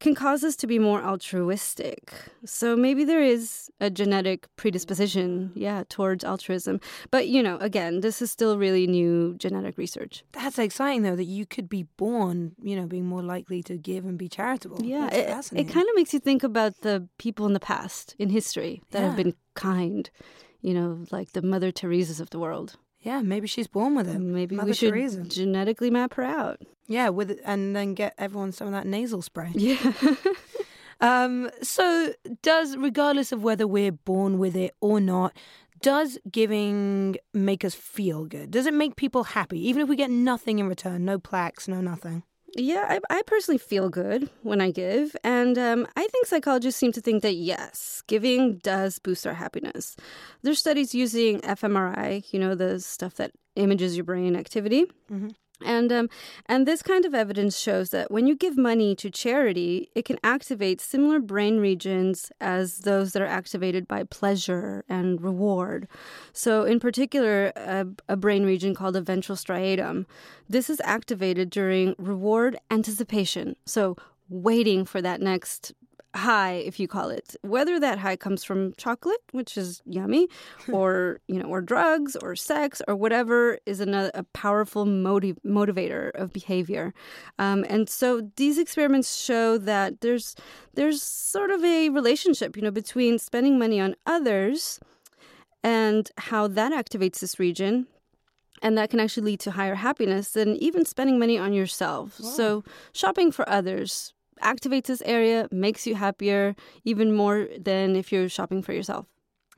can 0.00 0.14
cause 0.14 0.44
us 0.44 0.54
to 0.56 0.66
be 0.66 0.78
more 0.78 1.02
altruistic. 1.02 2.12
So 2.44 2.76
maybe 2.76 3.04
there 3.04 3.22
is 3.22 3.70
a 3.80 3.90
genetic 3.90 4.46
predisposition, 4.56 5.50
yeah, 5.54 5.82
towards 5.88 6.24
altruism. 6.24 6.80
But, 7.10 7.28
you 7.28 7.42
know, 7.42 7.56
again, 7.58 8.00
this 8.00 8.22
is 8.22 8.30
still 8.30 8.58
really 8.58 8.86
new 8.86 9.34
genetic 9.38 9.76
research. 9.76 10.22
That's 10.32 10.58
exciting, 10.58 11.02
though, 11.02 11.16
that 11.16 11.24
you 11.24 11.46
could 11.46 11.68
be 11.68 11.84
born, 11.96 12.54
you 12.62 12.76
know, 12.76 12.86
being 12.86 13.06
more 13.06 13.22
likely 13.22 13.62
to 13.64 13.76
give 13.76 14.04
and 14.04 14.16
be 14.16 14.28
charitable. 14.28 14.84
Yeah, 14.84 15.08
it, 15.12 15.52
it 15.52 15.68
kind 15.68 15.88
of 15.88 15.94
makes 15.96 16.12
you 16.12 16.20
think 16.20 16.42
about 16.44 16.82
the 16.82 17.08
people 17.18 17.46
in 17.46 17.52
the 17.52 17.60
past, 17.60 18.14
in 18.18 18.30
history, 18.30 18.82
that 18.90 19.00
yeah. 19.00 19.06
have 19.08 19.16
been 19.16 19.34
kind, 19.54 20.08
you 20.60 20.74
know, 20.74 21.04
like 21.10 21.32
the 21.32 21.42
Mother 21.42 21.72
Teresa's 21.72 22.20
of 22.20 22.30
the 22.30 22.38
world. 22.38 22.76
Yeah, 23.00 23.22
maybe 23.22 23.46
she's 23.46 23.68
born 23.68 23.94
with 23.94 24.08
it. 24.08 24.18
Maybe 24.18 24.56
Mother 24.56 24.68
we 24.68 24.74
should 24.74 24.92
Teresa. 24.92 25.22
genetically 25.22 25.90
map 25.90 26.14
her 26.14 26.24
out. 26.24 26.60
Yeah, 26.86 27.10
with 27.10 27.38
and 27.44 27.76
then 27.76 27.94
get 27.94 28.14
everyone 28.18 28.52
some 28.52 28.66
of 28.66 28.72
that 28.72 28.86
nasal 28.86 29.22
spray. 29.22 29.50
Yeah. 29.54 29.92
um, 31.00 31.50
so, 31.62 32.14
does 32.42 32.76
regardless 32.76 33.30
of 33.30 33.42
whether 33.42 33.66
we're 33.66 33.92
born 33.92 34.38
with 34.38 34.56
it 34.56 34.74
or 34.80 35.00
not, 35.00 35.36
does 35.80 36.18
giving 36.30 37.16
make 37.32 37.64
us 37.64 37.74
feel 37.74 38.24
good? 38.24 38.50
Does 38.50 38.66
it 38.66 38.74
make 38.74 38.96
people 38.96 39.24
happy, 39.24 39.68
even 39.68 39.82
if 39.82 39.88
we 39.88 39.96
get 39.96 40.10
nothing 40.10 40.58
in 40.58 40.68
return? 40.68 41.04
No 41.04 41.18
plaques, 41.18 41.68
no 41.68 41.80
nothing. 41.80 42.24
Yeah, 42.58 42.86
I, 42.88 43.18
I, 43.18 43.22
personally 43.22 43.58
feel 43.58 43.88
good 43.88 44.28
when 44.42 44.60
I 44.60 44.72
give. 44.72 45.14
And 45.22 45.56
um, 45.56 45.86
I 45.96 46.06
think 46.08 46.26
psychologists 46.26 46.80
seem 46.80 46.90
to 46.92 47.00
think 47.00 47.22
that 47.22 47.34
yes, 47.34 48.02
giving 48.08 48.58
does 48.58 48.98
boost 48.98 49.26
our 49.26 49.34
happiness. 49.34 49.96
There's 50.42 50.58
studies 50.58 50.94
using 50.94 51.40
fMRI, 51.42 52.32
you 52.32 52.40
know, 52.40 52.54
the 52.56 52.80
stuff 52.80 53.14
that 53.14 53.30
images 53.54 53.96
your 53.96 54.04
brain 54.04 54.34
activity. 54.34 54.86
Mm-hmm. 55.10 55.28
And 55.64 55.90
um, 55.90 56.08
and 56.46 56.66
this 56.66 56.82
kind 56.82 57.04
of 57.04 57.14
evidence 57.14 57.58
shows 57.58 57.90
that 57.90 58.10
when 58.10 58.26
you 58.26 58.36
give 58.36 58.56
money 58.56 58.94
to 58.96 59.10
charity, 59.10 59.90
it 59.94 60.04
can 60.04 60.18
activate 60.22 60.80
similar 60.80 61.18
brain 61.18 61.58
regions 61.58 62.30
as 62.40 62.78
those 62.78 63.12
that 63.12 63.22
are 63.22 63.26
activated 63.26 63.88
by 63.88 64.04
pleasure 64.04 64.84
and 64.88 65.20
reward. 65.20 65.88
So, 66.32 66.62
in 66.64 66.78
particular, 66.78 67.52
a, 67.56 67.86
a 68.08 68.16
brain 68.16 68.44
region 68.44 68.74
called 68.74 68.94
the 68.94 69.02
ventral 69.02 69.36
striatum. 69.36 70.06
This 70.48 70.70
is 70.70 70.80
activated 70.84 71.50
during 71.50 71.94
reward 71.98 72.56
anticipation. 72.70 73.56
So, 73.66 73.96
waiting 74.28 74.84
for 74.84 75.02
that 75.02 75.20
next 75.20 75.72
high, 76.18 76.52
if 76.52 76.78
you 76.78 76.86
call 76.86 77.10
it, 77.10 77.36
whether 77.42 77.80
that 77.80 77.98
high 77.98 78.16
comes 78.16 78.44
from 78.44 78.74
chocolate, 78.76 79.22
which 79.32 79.56
is 79.56 79.82
yummy, 79.86 80.28
or 80.72 81.20
you 81.28 81.38
know, 81.40 81.48
or 81.48 81.60
drugs, 81.60 82.16
or 82.16 82.36
sex, 82.36 82.82
or 82.86 82.94
whatever 82.96 83.58
is 83.66 83.80
another 83.80 84.10
a 84.14 84.24
powerful 84.34 84.84
motiv- 84.84 85.38
motivator 85.44 86.10
of 86.14 86.32
behavior. 86.32 86.92
Um, 87.38 87.64
and 87.68 87.88
so 87.88 88.30
these 88.36 88.58
experiments 88.58 89.16
show 89.16 89.58
that 89.58 90.00
there's 90.00 90.34
there's 90.74 91.02
sort 91.02 91.50
of 91.50 91.64
a 91.64 91.88
relationship, 91.88 92.56
you 92.56 92.62
know, 92.62 92.70
between 92.70 93.18
spending 93.18 93.58
money 93.58 93.80
on 93.80 93.94
others 94.06 94.80
and 95.64 96.10
how 96.18 96.46
that 96.46 96.72
activates 96.72 97.20
this 97.20 97.38
region 97.38 97.86
and 98.62 98.76
that 98.76 98.90
can 98.90 99.00
actually 99.00 99.24
lead 99.24 99.40
to 99.40 99.52
higher 99.52 99.76
happiness 99.76 100.30
than 100.30 100.56
even 100.56 100.84
spending 100.84 101.18
money 101.18 101.38
on 101.38 101.52
yourself. 101.52 102.18
Wow. 102.20 102.28
So, 102.30 102.64
shopping 102.92 103.30
for 103.32 103.48
others 103.48 104.14
activates 104.42 104.86
this 104.86 105.02
area, 105.04 105.48
makes 105.50 105.86
you 105.86 105.94
happier 105.94 106.54
even 106.84 107.14
more 107.14 107.48
than 107.58 107.96
if 107.96 108.10
you're 108.12 108.28
shopping 108.28 108.62
for 108.62 108.72
yourself. 108.72 109.06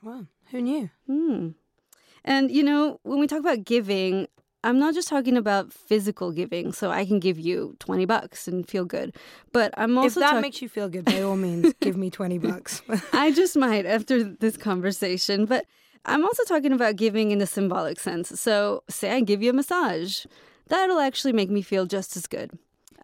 Wow, 0.02 0.26
who 0.50 0.60
knew? 0.62 0.90
Hmm. 1.06 1.48
And 2.24 2.50
you 2.50 2.62
know, 2.62 3.00
when 3.02 3.18
we 3.18 3.26
talk 3.26 3.40
about 3.40 3.64
giving, 3.64 4.26
I'm 4.62 4.78
not 4.78 4.94
just 4.94 5.08
talking 5.08 5.36
about 5.36 5.72
physical 5.72 6.32
giving, 6.32 6.72
so 6.72 6.90
I 6.90 7.06
can 7.06 7.18
give 7.18 7.38
you 7.38 7.76
20 7.78 8.04
bucks 8.04 8.46
and 8.46 8.68
feel 8.68 8.84
good. 8.84 9.14
But 9.52 9.72
I'm 9.78 9.96
also 9.96 10.20
If 10.20 10.26
that 10.26 10.32
talk- 10.32 10.42
makes 10.42 10.60
you 10.60 10.68
feel 10.68 10.88
good, 10.88 11.04
by 11.06 11.22
all 11.22 11.36
means, 11.36 11.72
give 11.80 11.96
me 11.96 12.10
20 12.10 12.38
bucks. 12.38 12.82
I 13.12 13.30
just 13.32 13.56
might 13.56 13.86
after 13.86 14.22
this 14.22 14.56
conversation, 14.58 15.46
but 15.46 15.64
I'm 16.04 16.24
also 16.24 16.44
talking 16.44 16.72
about 16.72 16.96
giving 16.96 17.30
in 17.30 17.38
the 17.38 17.46
symbolic 17.46 17.98
sense. 18.00 18.38
So, 18.40 18.82
say 18.88 19.10
I 19.12 19.20
give 19.20 19.42
you 19.42 19.50
a 19.50 19.54
massage. 19.54 20.26
That'll 20.68 21.00
actually 21.00 21.32
make 21.32 21.50
me 21.50 21.62
feel 21.62 21.84
just 21.86 22.16
as 22.16 22.26
good. 22.26 22.50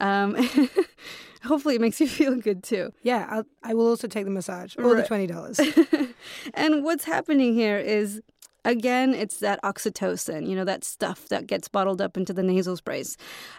Um, 0.00 0.36
hopefully, 1.44 1.76
it 1.76 1.80
makes 1.80 2.00
you 2.00 2.08
feel 2.20 2.36
good 2.36 2.62
too. 2.62 2.92
Yeah, 3.02 3.26
I'll, 3.30 3.44
I 3.62 3.74
will 3.74 3.86
also 3.88 4.08
take 4.08 4.24
the 4.24 4.30
massage 4.30 4.76
or 4.76 4.94
right. 4.94 5.02
the 5.02 5.06
twenty 5.06 5.26
dollars. 5.26 5.60
and 6.54 6.84
what's 6.84 7.04
happening 7.04 7.54
here 7.54 7.78
is 7.78 8.20
again, 8.64 9.14
it's 9.14 9.38
that 9.38 9.62
oxytocin, 9.62 10.46
you 10.48 10.56
know, 10.56 10.64
that 10.64 10.84
stuff 10.84 11.28
that 11.28 11.46
gets 11.46 11.68
bottled 11.68 12.00
up 12.00 12.16
into 12.16 12.32
the 12.32 12.42
nasal 12.42 12.76
sprays. 12.76 13.16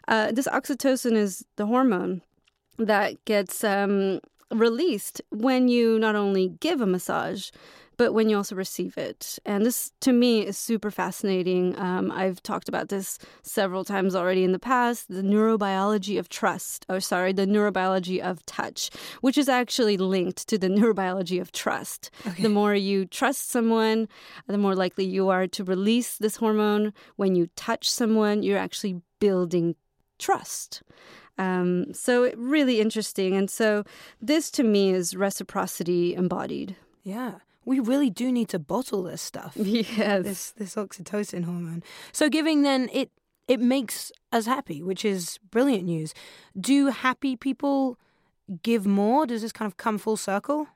Uh, 0.08 0.32
this 0.32 0.48
oxytocin 0.48 1.14
is 1.14 1.46
the 1.56 1.66
hormone 1.66 2.22
that 2.78 3.24
gets 3.26 3.64
um, 3.64 4.20
released 4.52 5.22
when 5.32 5.68
you 5.68 5.98
not 5.98 6.16
only 6.16 6.50
give 6.60 6.82
a 6.82 6.86
massage, 6.86 7.50
but 7.98 8.14
when 8.14 8.30
you 8.30 8.38
also 8.38 8.56
receive 8.56 8.98
it. 8.98 9.40
And 9.46 9.66
this, 9.66 9.92
to 10.02 10.14
me, 10.14 10.46
is 10.46 10.58
super 10.58 10.92
fascinating. 10.92 11.78
Um, 11.78 12.12
I've 12.12 12.42
talked 12.44 12.70
about 12.70 12.90
this 12.90 13.18
several 13.42 13.84
times 13.84 14.16
already 14.16 14.44
in 14.44 14.52
the 14.52 14.60
past 14.60 15.08
the 15.10 15.24
neurobiology 15.24 16.20
of 16.20 16.30
trust, 16.30 16.86
or 16.88 17.00
sorry, 17.00 17.34
the 17.34 17.48
neurobiology 17.48 18.20
of 18.20 18.46
touch, 18.46 18.92
which 19.22 19.38
is 19.38 19.50
actually 19.50 19.98
linked 19.98 20.48
to 20.48 20.58
the 20.58 20.68
neurobiology 20.78 21.42
of 21.42 21.52
trust. 21.52 22.12
Okay. 22.26 22.44
The 22.44 22.50
more 22.50 22.76
you 22.76 23.06
trust 23.06 23.50
someone, 23.50 24.08
the 24.48 24.58
more 24.58 24.76
likely 24.76 25.06
you 25.06 25.30
are 25.30 25.48
to 25.48 25.64
release 25.64 26.18
this 26.18 26.38
hormone. 26.38 26.94
When 27.16 27.36
you 27.36 27.50
touch 27.56 27.90
someone, 27.90 28.44
you're 28.44 28.60
actually 28.60 29.02
building 29.20 29.76
trust. 30.20 30.84
Um, 31.40 31.94
so 31.94 32.32
really 32.36 32.80
interesting. 32.80 33.36
And 33.36 33.50
so 33.50 33.84
this 34.22 34.50
to 34.52 34.64
me 34.64 34.92
is 34.92 35.16
reciprocity 35.16 36.16
embodied. 36.16 36.76
Yeah 37.04 37.36
we 37.68 37.82
really 37.82 38.10
do 38.10 38.32
need 38.32 38.48
to 38.48 38.60
bottle 38.60 39.04
this 39.04 39.22
stuff. 39.22 39.56
Yes. 39.58 40.24
This 40.24 40.52
this 40.52 40.76
oxytocin 40.76 41.44
hormone. 41.44 41.84
So 42.14 42.30
giving 42.30 42.62
then 42.64 42.90
it 42.94 43.12
it 43.48 43.60
makes 43.60 44.12
us 44.32 44.46
happy, 44.46 44.82
which 44.82 45.04
is 45.04 45.38
brilliant 45.52 45.84
news. 45.84 46.14
Do 46.60 46.88
happy 46.88 47.36
people 47.36 47.98
give 48.64 48.86
more? 48.86 49.28
Does 49.28 49.42
this 49.42 49.52
kind 49.52 49.70
of 49.70 49.76
come 49.78 49.98
full 49.98 50.18
circle? 50.18 50.68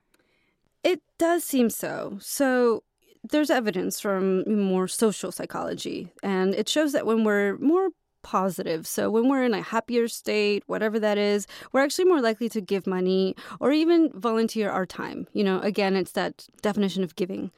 It 0.84 1.02
does 1.18 1.44
seem 1.46 1.70
so. 1.70 2.18
So 2.20 2.84
there's 3.30 3.50
evidence 3.50 4.02
from 4.02 4.44
more 4.48 4.88
social 4.88 5.32
psychology, 5.32 6.10
and 6.22 6.54
it 6.54 6.68
shows 6.68 6.92
that 6.92 7.06
when 7.06 7.24
we're 7.24 7.58
more 7.58 7.90
positive. 8.24 8.88
So 8.88 9.10
when 9.10 9.30
we're 9.30 9.44
in 9.44 9.54
a 9.54 9.62
happier 9.62 10.08
state, 10.08 10.64
whatever 10.68 11.00
that 11.00 11.18
is, 11.18 11.48
we're 11.72 11.84
actually 11.84 12.06
more 12.06 12.22
likely 12.22 12.50
to 12.50 12.62
give 12.62 12.88
money 12.88 13.36
or 13.60 13.72
even 13.72 14.12
volunteer 14.14 14.70
our 14.70 14.86
time. 14.86 15.28
You 15.34 15.44
know, 15.44 15.60
again, 15.62 15.96
it's 15.96 16.14
that 16.14 16.46
definition 16.62 17.04
of 17.04 17.16
giving. 17.16 17.52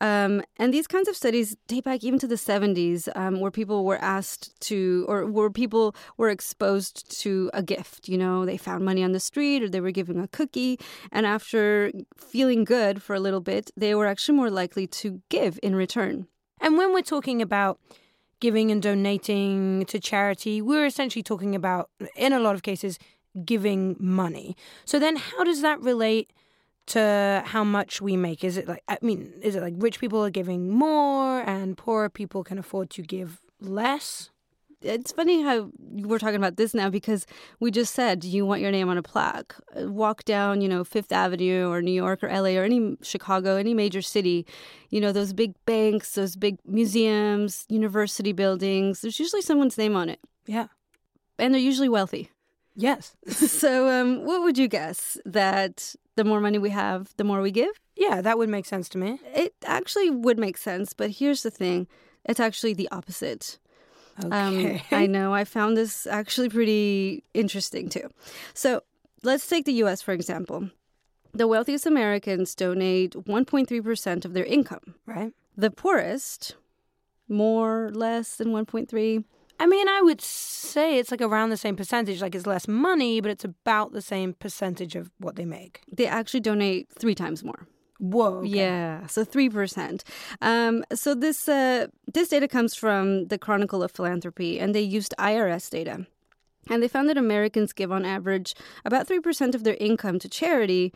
Um, 0.00 0.42
and 0.56 0.72
these 0.72 0.86
kinds 0.86 1.08
of 1.08 1.16
studies 1.16 1.56
date 1.68 1.84
back 1.84 2.02
even 2.02 2.18
to 2.20 2.26
the 2.26 2.36
70s, 2.36 3.08
um, 3.14 3.40
where 3.40 3.50
people 3.50 3.84
were 3.84 3.98
asked 3.98 4.58
to, 4.62 5.04
or 5.08 5.26
where 5.26 5.50
people 5.50 5.94
were 6.16 6.30
exposed 6.30 7.20
to 7.20 7.50
a 7.52 7.62
gift. 7.62 8.08
You 8.08 8.16
know, 8.16 8.46
they 8.46 8.56
found 8.56 8.84
money 8.84 9.04
on 9.04 9.12
the 9.12 9.20
street 9.20 9.62
or 9.62 9.68
they 9.68 9.80
were 9.80 9.90
giving 9.90 10.18
a 10.18 10.28
cookie. 10.28 10.80
And 11.12 11.26
after 11.26 11.92
feeling 12.16 12.64
good 12.64 13.02
for 13.02 13.14
a 13.14 13.20
little 13.20 13.40
bit, 13.40 13.70
they 13.76 13.94
were 13.94 14.06
actually 14.06 14.36
more 14.36 14.50
likely 14.50 14.86
to 14.86 15.20
give 15.28 15.60
in 15.62 15.76
return. 15.76 16.26
And 16.62 16.78
when 16.78 16.92
we're 16.92 17.02
talking 17.02 17.42
about 17.42 17.78
giving 18.40 18.70
and 18.70 18.82
donating 18.82 19.84
to 19.86 20.00
charity, 20.00 20.60
we're 20.60 20.86
essentially 20.86 21.22
talking 21.22 21.54
about, 21.54 21.90
in 22.16 22.32
a 22.32 22.40
lot 22.40 22.54
of 22.54 22.62
cases, 22.62 22.98
giving 23.44 23.96
money. 23.98 24.56
So 24.84 24.98
then, 24.98 25.16
how 25.16 25.44
does 25.44 25.62
that 25.62 25.80
relate 25.80 26.32
to 26.86 27.42
how 27.46 27.62
much 27.62 28.00
we 28.00 28.16
make? 28.16 28.42
Is 28.42 28.56
it 28.56 28.66
like, 28.66 28.82
I 28.88 28.98
mean, 29.02 29.32
is 29.42 29.54
it 29.54 29.62
like 29.62 29.74
rich 29.76 30.00
people 30.00 30.24
are 30.24 30.30
giving 30.30 30.70
more 30.70 31.40
and 31.42 31.76
poorer 31.76 32.08
people 32.08 32.42
can 32.42 32.58
afford 32.58 32.90
to 32.90 33.02
give 33.02 33.40
less? 33.60 34.30
It's 34.82 35.12
funny 35.12 35.42
how 35.42 35.70
we're 35.78 36.18
talking 36.18 36.36
about 36.36 36.56
this 36.56 36.74
now 36.74 36.88
because 36.88 37.26
we 37.58 37.70
just 37.70 37.94
said 37.94 38.24
you 38.24 38.46
want 38.46 38.60
your 38.60 38.70
name 38.70 38.88
on 38.88 38.98
a 38.98 39.02
plaque. 39.02 39.54
Walk 39.76 40.24
down, 40.24 40.60
you 40.60 40.68
know, 40.68 40.84
Fifth 40.84 41.12
Avenue 41.12 41.68
or 41.68 41.82
New 41.82 41.92
York 41.92 42.22
or 42.22 42.28
LA 42.28 42.58
or 42.58 42.64
any 42.64 42.96
Chicago, 43.02 43.56
any 43.56 43.74
major 43.74 44.02
city, 44.02 44.46
you 44.90 45.00
know, 45.00 45.12
those 45.12 45.32
big 45.32 45.54
banks, 45.66 46.14
those 46.14 46.36
big 46.36 46.58
museums, 46.64 47.66
university 47.68 48.32
buildings, 48.32 49.00
there's 49.02 49.20
usually 49.20 49.42
someone's 49.42 49.78
name 49.78 49.96
on 49.96 50.08
it. 50.08 50.20
Yeah. 50.46 50.68
And 51.38 51.54
they're 51.54 51.60
usually 51.60 51.88
wealthy. 51.88 52.30
Yes. 52.76 53.16
so, 53.28 53.88
um, 53.88 54.24
what 54.24 54.42
would 54.42 54.56
you 54.56 54.68
guess? 54.68 55.18
That 55.24 55.94
the 56.16 56.24
more 56.24 56.40
money 56.40 56.58
we 56.58 56.70
have, 56.70 57.14
the 57.16 57.24
more 57.24 57.40
we 57.40 57.50
give? 57.50 57.80
Yeah, 57.96 58.20
that 58.22 58.38
would 58.38 58.48
make 58.48 58.66
sense 58.66 58.88
to 58.90 58.98
me. 58.98 59.20
It 59.34 59.54
actually 59.64 60.10
would 60.10 60.38
make 60.38 60.56
sense, 60.56 60.92
but 60.92 61.10
here's 61.10 61.42
the 61.42 61.50
thing 61.50 61.86
it's 62.24 62.40
actually 62.40 62.74
the 62.74 62.88
opposite. 62.90 63.58
Um, 64.24 64.32
okay. 64.32 64.76
Um, 64.76 64.80
I 64.90 65.06
know. 65.06 65.34
I 65.34 65.44
found 65.44 65.76
this 65.76 66.06
actually 66.06 66.48
pretty 66.48 67.24
interesting 67.34 67.88
too. 67.88 68.08
So 68.54 68.82
let's 69.22 69.46
take 69.46 69.64
the 69.64 69.72
US 69.84 70.02
for 70.02 70.12
example. 70.12 70.70
The 71.32 71.46
wealthiest 71.46 71.86
Americans 71.86 72.54
donate 72.54 73.12
1.3% 73.12 74.24
of 74.24 74.32
their 74.32 74.44
income. 74.44 74.94
Right. 75.06 75.32
The 75.56 75.70
poorest, 75.70 76.56
more, 77.28 77.90
less 77.92 78.36
than 78.36 78.48
1.3. 78.48 79.24
I 79.60 79.66
mean, 79.66 79.88
I 79.88 80.00
would 80.00 80.20
say 80.20 80.98
it's 80.98 81.10
like 81.10 81.20
around 81.20 81.50
the 81.50 81.56
same 81.56 81.76
percentage. 81.76 82.22
Like 82.22 82.34
it's 82.34 82.46
less 82.46 82.66
money, 82.66 83.20
but 83.20 83.30
it's 83.30 83.44
about 83.44 83.92
the 83.92 84.02
same 84.02 84.32
percentage 84.32 84.96
of 84.96 85.10
what 85.18 85.36
they 85.36 85.44
make. 85.44 85.82
They 85.92 86.06
actually 86.06 86.40
donate 86.40 86.88
three 86.98 87.14
times 87.14 87.44
more. 87.44 87.68
Whoa. 88.00 88.38
Okay. 88.38 88.48
Yeah, 88.48 89.06
so 89.06 89.24
3%. 89.26 90.02
Um, 90.40 90.84
so 90.94 91.14
this, 91.14 91.48
uh, 91.48 91.88
this 92.12 92.28
data 92.28 92.48
comes 92.48 92.74
from 92.74 93.26
the 93.26 93.36
Chronicle 93.36 93.82
of 93.82 93.92
Philanthropy, 93.92 94.58
and 94.58 94.74
they 94.74 94.80
used 94.80 95.14
IRS 95.18 95.68
data. 95.70 96.06
And 96.70 96.82
they 96.82 96.88
found 96.88 97.10
that 97.10 97.18
Americans 97.18 97.74
give 97.74 97.92
on 97.92 98.06
average 98.06 98.54
about 98.86 99.06
3% 99.06 99.54
of 99.54 99.64
their 99.64 99.76
income 99.78 100.18
to 100.18 100.28
charity, 100.30 100.94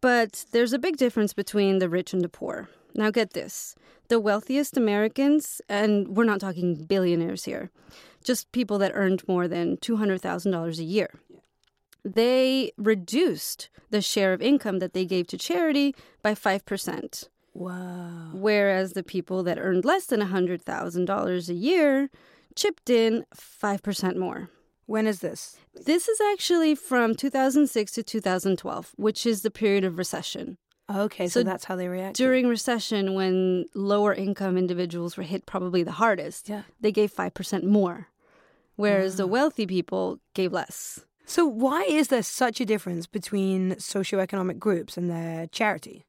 but 0.00 0.44
there's 0.50 0.72
a 0.72 0.80
big 0.80 0.96
difference 0.96 1.32
between 1.32 1.78
the 1.78 1.88
rich 1.88 2.12
and 2.12 2.22
the 2.22 2.28
poor. 2.28 2.68
Now, 2.94 3.10
get 3.10 3.32
this 3.32 3.74
the 4.08 4.20
wealthiest 4.20 4.76
Americans, 4.76 5.62
and 5.68 6.08
we're 6.08 6.24
not 6.24 6.40
talking 6.40 6.84
billionaires 6.84 7.44
here, 7.44 7.70
just 8.24 8.52
people 8.52 8.78
that 8.78 8.92
earned 8.94 9.26
more 9.26 9.48
than 9.48 9.76
$200,000 9.78 10.78
a 10.78 10.82
year 10.82 11.08
they 12.04 12.72
reduced 12.76 13.70
the 13.90 14.02
share 14.02 14.32
of 14.32 14.42
income 14.42 14.78
that 14.78 14.92
they 14.92 15.04
gave 15.04 15.26
to 15.28 15.38
charity 15.38 15.94
by 16.22 16.34
5%. 16.34 17.28
Wow. 17.54 18.30
Whereas 18.32 18.92
the 18.92 19.02
people 19.02 19.42
that 19.42 19.58
earned 19.58 19.84
less 19.84 20.06
than 20.06 20.20
$100,000 20.20 21.48
a 21.48 21.54
year 21.54 22.10
chipped 22.54 22.90
in 22.90 23.24
5% 23.36 24.16
more. 24.16 24.50
When 24.86 25.06
is 25.06 25.20
this? 25.20 25.58
This 25.74 26.08
is 26.08 26.20
actually 26.32 26.74
from 26.74 27.14
2006 27.14 27.92
to 27.92 28.02
2012, 28.02 28.92
which 28.96 29.26
is 29.26 29.42
the 29.42 29.50
period 29.50 29.84
of 29.84 29.96
recession. 29.96 30.58
Okay, 30.90 31.28
so, 31.28 31.40
so 31.40 31.44
that's 31.44 31.64
how 31.64 31.76
they 31.76 31.88
react. 31.88 32.16
During 32.16 32.48
recession, 32.48 33.14
when 33.14 33.66
lower 33.74 34.12
income 34.12 34.58
individuals 34.58 35.16
were 35.16 35.22
hit 35.22 35.46
probably 35.46 35.82
the 35.82 35.92
hardest, 35.92 36.48
yeah. 36.48 36.62
they 36.80 36.92
gave 36.92 37.14
5% 37.14 37.64
more, 37.64 38.08
whereas 38.76 39.16
the 39.16 39.26
wealthy 39.26 39.66
people 39.66 40.18
gave 40.34 40.52
less. 40.52 41.06
So, 41.24 41.46
why 41.46 41.82
is 41.82 42.08
there 42.08 42.22
such 42.22 42.60
a 42.60 42.64
difference 42.64 43.06
between 43.06 43.72
socioeconomic 43.76 44.58
groups 44.58 44.96
and 44.96 45.10
their 45.10 45.46
charity? 45.46 46.04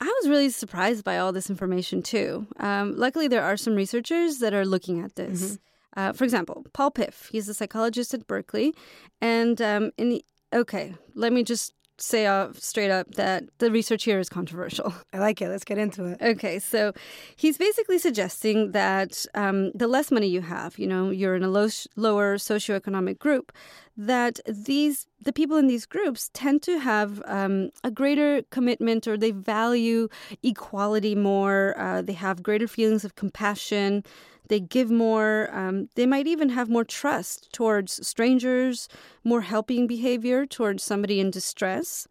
I 0.00 0.06
was 0.20 0.28
really 0.28 0.50
surprised 0.50 1.04
by 1.04 1.18
all 1.18 1.32
this 1.32 1.48
information 1.48 2.02
too. 2.02 2.46
Um, 2.58 2.96
luckily, 2.96 3.28
there 3.28 3.44
are 3.44 3.56
some 3.56 3.74
researchers 3.74 4.38
that 4.38 4.52
are 4.52 4.66
looking 4.66 5.00
at 5.00 5.14
this. 5.14 5.42
Mm-hmm. 5.42 5.54
Uh, 5.94 6.12
for 6.12 6.24
example, 6.24 6.64
Paul 6.72 6.90
Piff, 6.90 7.28
he's 7.30 7.48
a 7.48 7.54
psychologist 7.54 8.14
at 8.14 8.26
Berkeley. 8.26 8.74
And 9.20 9.60
um, 9.62 9.92
in 9.98 10.08
the, 10.08 10.24
okay, 10.52 10.94
let 11.14 11.32
me 11.32 11.44
just 11.44 11.72
say 11.98 12.26
off 12.26 12.58
straight 12.58 12.90
up 12.90 13.14
that 13.14 13.44
the 13.58 13.70
research 13.70 14.04
here 14.04 14.18
is 14.18 14.28
controversial. 14.28 14.92
I 15.12 15.18
like 15.18 15.40
it. 15.40 15.48
Let's 15.48 15.64
get 15.64 15.78
into 15.78 16.04
it. 16.06 16.20
Okay, 16.20 16.58
so 16.58 16.92
he's 17.36 17.58
basically 17.58 17.98
suggesting 17.98 18.72
that 18.72 19.24
um, 19.34 19.70
the 19.72 19.86
less 19.86 20.10
money 20.10 20.26
you 20.26 20.40
have, 20.40 20.78
you 20.78 20.86
know, 20.86 21.10
you're 21.10 21.36
in 21.36 21.42
a 21.44 21.48
low, 21.48 21.68
lower 21.96 22.38
socioeconomic 22.38 23.18
group, 23.18 23.52
that 23.96 24.40
these 24.46 25.06
the 25.22 25.32
people 25.32 25.56
in 25.56 25.66
these 25.66 25.86
groups 25.86 26.30
tend 26.32 26.62
to 26.62 26.78
have 26.78 27.22
um, 27.26 27.70
a 27.84 27.90
greater 27.90 28.42
commitment 28.50 29.06
or 29.06 29.16
they 29.16 29.30
value 29.30 30.08
equality 30.42 31.14
more. 31.14 31.78
Uh, 31.78 32.02
they 32.02 32.14
have 32.14 32.42
greater 32.42 32.66
feelings 32.66 33.04
of 33.04 33.14
compassion. 33.14 34.02
They 34.48 34.58
give 34.58 34.90
more, 34.90 35.48
um, 35.52 35.88
they 35.94 36.06
might 36.06 36.26
even 36.26 36.48
have 36.50 36.68
more 36.68 36.84
trust 36.84 37.52
towards 37.52 38.06
strangers, 38.06 38.88
more 39.22 39.42
helping 39.42 39.86
behavior 39.86 40.44
towards 40.44 40.82
somebody 40.82 41.20
in 41.20 41.30
distress. 41.30 42.08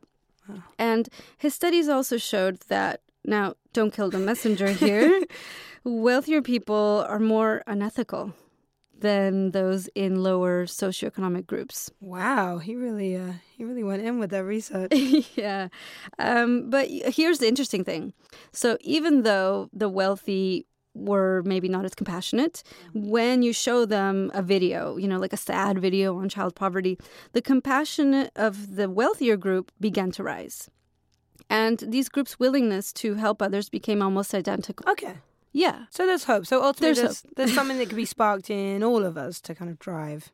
Wow. 0.47 0.63
And 0.79 1.09
his 1.37 1.53
studies 1.53 1.89
also 1.89 2.17
showed 2.17 2.61
that, 2.69 3.01
now, 3.25 3.55
don't 3.73 3.93
kill 3.93 4.09
the 4.09 4.17
messenger 4.17 4.69
here, 4.71 5.21
wealthier 5.83 6.41
people 6.41 7.05
are 7.07 7.19
more 7.19 7.61
unethical 7.67 8.33
than 9.01 9.51
those 9.51 9.89
in 9.95 10.23
lower 10.23 10.65
socioeconomic 10.65 11.45
groups. 11.45 11.91
Wow, 11.99 12.59
he 12.59 12.75
really 12.75 13.15
uh, 13.15 13.33
he 13.55 13.63
really 13.63 13.83
went 13.83 14.03
in 14.03 14.19
with 14.19 14.29
that 14.31 14.45
research. 14.45 14.91
yeah, 15.35 15.67
um, 16.19 16.69
but 16.69 16.87
here's 16.89 17.39
the 17.39 17.47
interesting 17.47 17.83
thing. 17.83 18.13
So 18.51 18.77
even 18.81 19.23
though 19.23 19.69
the 19.73 19.89
wealthy 19.89 20.65
were 20.93 21.41
maybe 21.45 21.69
not 21.69 21.85
as 21.85 21.95
compassionate. 21.95 22.63
When 22.93 23.43
you 23.43 23.53
show 23.53 23.85
them 23.85 24.31
a 24.33 24.41
video, 24.41 24.97
you 24.97 25.07
know, 25.07 25.19
like 25.19 25.33
a 25.33 25.37
sad 25.37 25.79
video 25.79 26.17
on 26.17 26.29
child 26.29 26.55
poverty, 26.55 26.97
the 27.31 27.41
compassion 27.41 28.29
of 28.35 28.75
the 28.75 28.89
wealthier 28.89 29.37
group 29.37 29.71
began 29.79 30.11
to 30.11 30.23
rise. 30.23 30.69
And 31.49 31.79
these 31.79 32.09
groups' 32.09 32.39
willingness 32.39 32.93
to 32.93 33.15
help 33.15 33.41
others 33.41 33.69
became 33.69 34.01
almost 34.01 34.33
identical. 34.33 34.89
Okay. 34.89 35.15
Yeah. 35.51 35.85
So 35.89 36.05
there's 36.05 36.25
hope. 36.25 36.45
So 36.45 36.63
ultimately, 36.63 37.01
there's, 37.01 37.21
there's, 37.21 37.33
there's 37.35 37.53
something 37.53 37.77
that 37.77 37.87
could 37.87 37.95
be 37.95 38.05
sparked 38.17 38.49
in 38.49 38.83
all 38.83 39.03
of 39.05 39.17
us 39.17 39.41
to 39.41 39.55
kind 39.55 39.69
of 39.69 39.79
drive. 39.79 40.31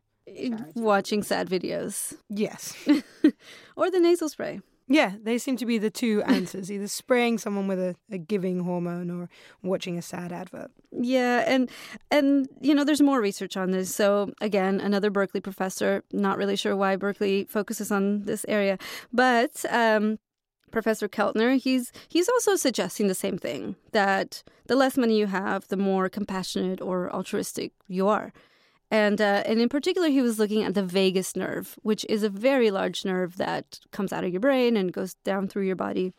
Watching 0.75 1.23
sad 1.23 1.49
videos. 1.49 2.15
Yes. 2.29 2.75
or 3.75 3.89
the 3.89 3.99
nasal 3.99 4.29
spray. 4.29 4.61
Yeah, 4.89 5.13
they 5.21 5.37
seem 5.37 5.57
to 5.57 5.65
be 5.65 5.77
the 5.77 5.89
two 5.89 6.21
answers 6.25 6.71
either 6.71 6.87
spraying 6.87 7.37
someone 7.39 7.67
with 7.67 7.79
a, 7.79 7.95
a 8.09 8.17
giving 8.17 8.61
hormone 8.61 9.09
or 9.09 9.29
watching 9.61 9.97
a 9.97 10.01
sad 10.01 10.31
advert. 10.31 10.71
Yeah, 10.91 11.43
and 11.45 11.69
and 12.09 12.47
you 12.61 12.73
know 12.73 12.83
there's 12.85 13.01
more 13.01 13.19
research 13.21 13.57
on 13.57 13.71
this. 13.71 13.93
So 13.93 14.31
again, 14.39 14.79
another 14.79 15.09
Berkeley 15.09 15.41
professor, 15.41 16.03
not 16.13 16.37
really 16.37 16.55
sure 16.55 16.75
why 16.75 16.95
Berkeley 16.95 17.45
focuses 17.49 17.91
on 17.91 18.23
this 18.23 18.45
area, 18.47 18.77
but 19.11 19.65
um, 19.69 20.19
Professor 20.71 21.07
Keltner, 21.07 21.59
he's 21.59 21.91
he's 22.07 22.29
also 22.29 22.55
suggesting 22.55 23.07
the 23.07 23.15
same 23.15 23.37
thing 23.37 23.75
that 23.91 24.43
the 24.67 24.75
less 24.75 24.97
money 24.97 25.17
you 25.17 25.27
have, 25.27 25.67
the 25.67 25.77
more 25.77 26.09
compassionate 26.09 26.81
or 26.81 27.13
altruistic 27.13 27.71
you 27.87 28.07
are. 28.07 28.33
And, 28.89 29.19
uh, 29.19 29.43
and 29.45 29.59
in 29.59 29.67
particular, 29.67 30.07
he 30.07 30.21
was 30.21 30.39
looking 30.39 30.63
at 30.63 30.73
the 30.73 30.83
vagus 30.83 31.35
nerve, 31.35 31.77
which 31.83 32.05
is 32.07 32.23
a 32.23 32.29
very 32.29 32.71
large 32.71 33.03
nerve 33.03 33.35
that 33.37 33.79
comes 33.91 34.13
out 34.13 34.23
of 34.23 34.31
your 34.31 34.39
brain 34.39 34.77
and 34.77 34.93
goes 34.93 35.15
down 35.25 35.47
through 35.47 35.65
your 35.65 35.75
body. 35.75 36.13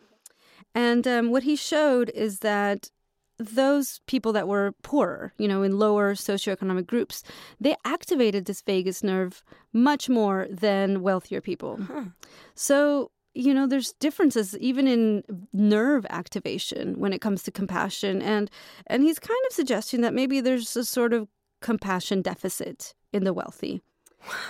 And 0.74 1.06
um, 1.08 1.30
what 1.30 1.44
he 1.44 1.56
showed 1.56 2.10
is 2.10 2.40
that 2.40 2.90
those 3.38 4.00
people 4.06 4.32
that 4.32 4.48
were 4.48 4.74
poorer, 4.82 5.32
you 5.38 5.48
know, 5.48 5.62
in 5.62 5.78
lower 5.78 6.14
socioeconomic 6.14 6.86
groups, 6.86 7.22
they 7.60 7.74
activated 7.84 8.44
this 8.44 8.60
vagus 8.60 9.02
nerve 9.02 9.42
much 9.72 10.08
more 10.08 10.46
than 10.50 11.02
wealthier 11.02 11.40
people. 11.40 11.78
Huh. 11.80 12.04
So, 12.54 13.10
you 13.34 13.54
know, 13.54 13.66
there's 13.66 13.92
differences 13.94 14.56
even 14.58 14.88
in 14.88 15.46
nerve 15.52 16.06
activation 16.10 16.98
when 16.98 17.12
it 17.12 17.20
comes 17.20 17.42
to 17.44 17.50
compassion. 17.50 18.20
And 18.22 18.50
and 18.86 19.02
he's 19.02 19.18
kind 19.18 19.40
of 19.48 19.54
suggesting 19.54 20.00
that 20.00 20.14
maybe 20.14 20.40
there's 20.40 20.76
a 20.76 20.84
sort 20.84 21.12
of 21.12 21.28
compassion 21.60 22.22
deficit 22.22 22.94
in 23.12 23.24
the 23.24 23.32
wealthy. 23.32 23.82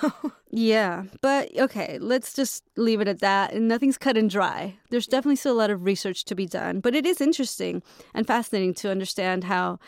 yeah, 0.50 1.04
but 1.20 1.56
okay, 1.58 1.98
let's 2.00 2.32
just 2.32 2.64
leave 2.76 3.00
it 3.00 3.08
at 3.08 3.20
that. 3.20 3.52
And 3.52 3.68
nothing's 3.68 3.98
cut 3.98 4.16
and 4.16 4.30
dry. 4.30 4.76
There's 4.90 5.06
definitely 5.06 5.36
still 5.36 5.52
a 5.52 5.60
lot 5.60 5.70
of 5.70 5.84
research 5.84 6.24
to 6.26 6.34
be 6.34 6.46
done, 6.46 6.80
but 6.80 6.94
it 6.94 7.06
is 7.06 7.20
interesting 7.20 7.82
and 8.14 8.26
fascinating 8.26 8.74
to 8.74 8.90
understand 8.90 9.44
how, 9.44 9.78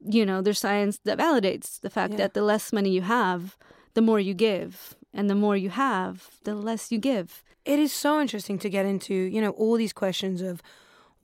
you 0.00 0.24
know, 0.24 0.40
there's 0.40 0.58
science 0.58 0.98
that 1.04 1.18
validates 1.18 1.80
the 1.80 1.90
fact 1.90 2.12
yeah. 2.12 2.18
that 2.18 2.34
the 2.34 2.42
less 2.42 2.72
money 2.72 2.90
you 2.90 3.02
have, 3.02 3.56
the 3.94 4.02
more 4.02 4.18
you 4.18 4.34
give, 4.34 4.96
and 5.14 5.28
the 5.28 5.34
more 5.34 5.56
you 5.56 5.70
have, 5.70 6.28
the 6.44 6.54
less 6.54 6.90
you 6.90 6.98
give. 6.98 7.42
It 7.64 7.78
is 7.78 7.92
so 7.92 8.20
interesting 8.20 8.58
to 8.60 8.70
get 8.70 8.86
into, 8.86 9.14
you 9.14 9.40
know, 9.40 9.50
all 9.50 9.76
these 9.76 9.92
questions 9.92 10.40
of 10.40 10.62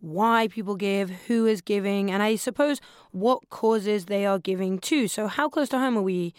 why 0.00 0.48
people 0.48 0.76
give, 0.76 1.10
who 1.26 1.46
is 1.46 1.60
giving, 1.60 2.10
and 2.10 2.22
I 2.22 2.36
suppose 2.36 2.80
what 3.10 3.48
causes 3.50 4.04
they 4.04 4.24
are 4.24 4.38
giving 4.38 4.78
to. 4.80 5.08
So, 5.08 5.26
how 5.26 5.48
close 5.48 5.68
to 5.70 5.78
home 5.78 5.98
are 5.98 6.02
we, 6.02 6.34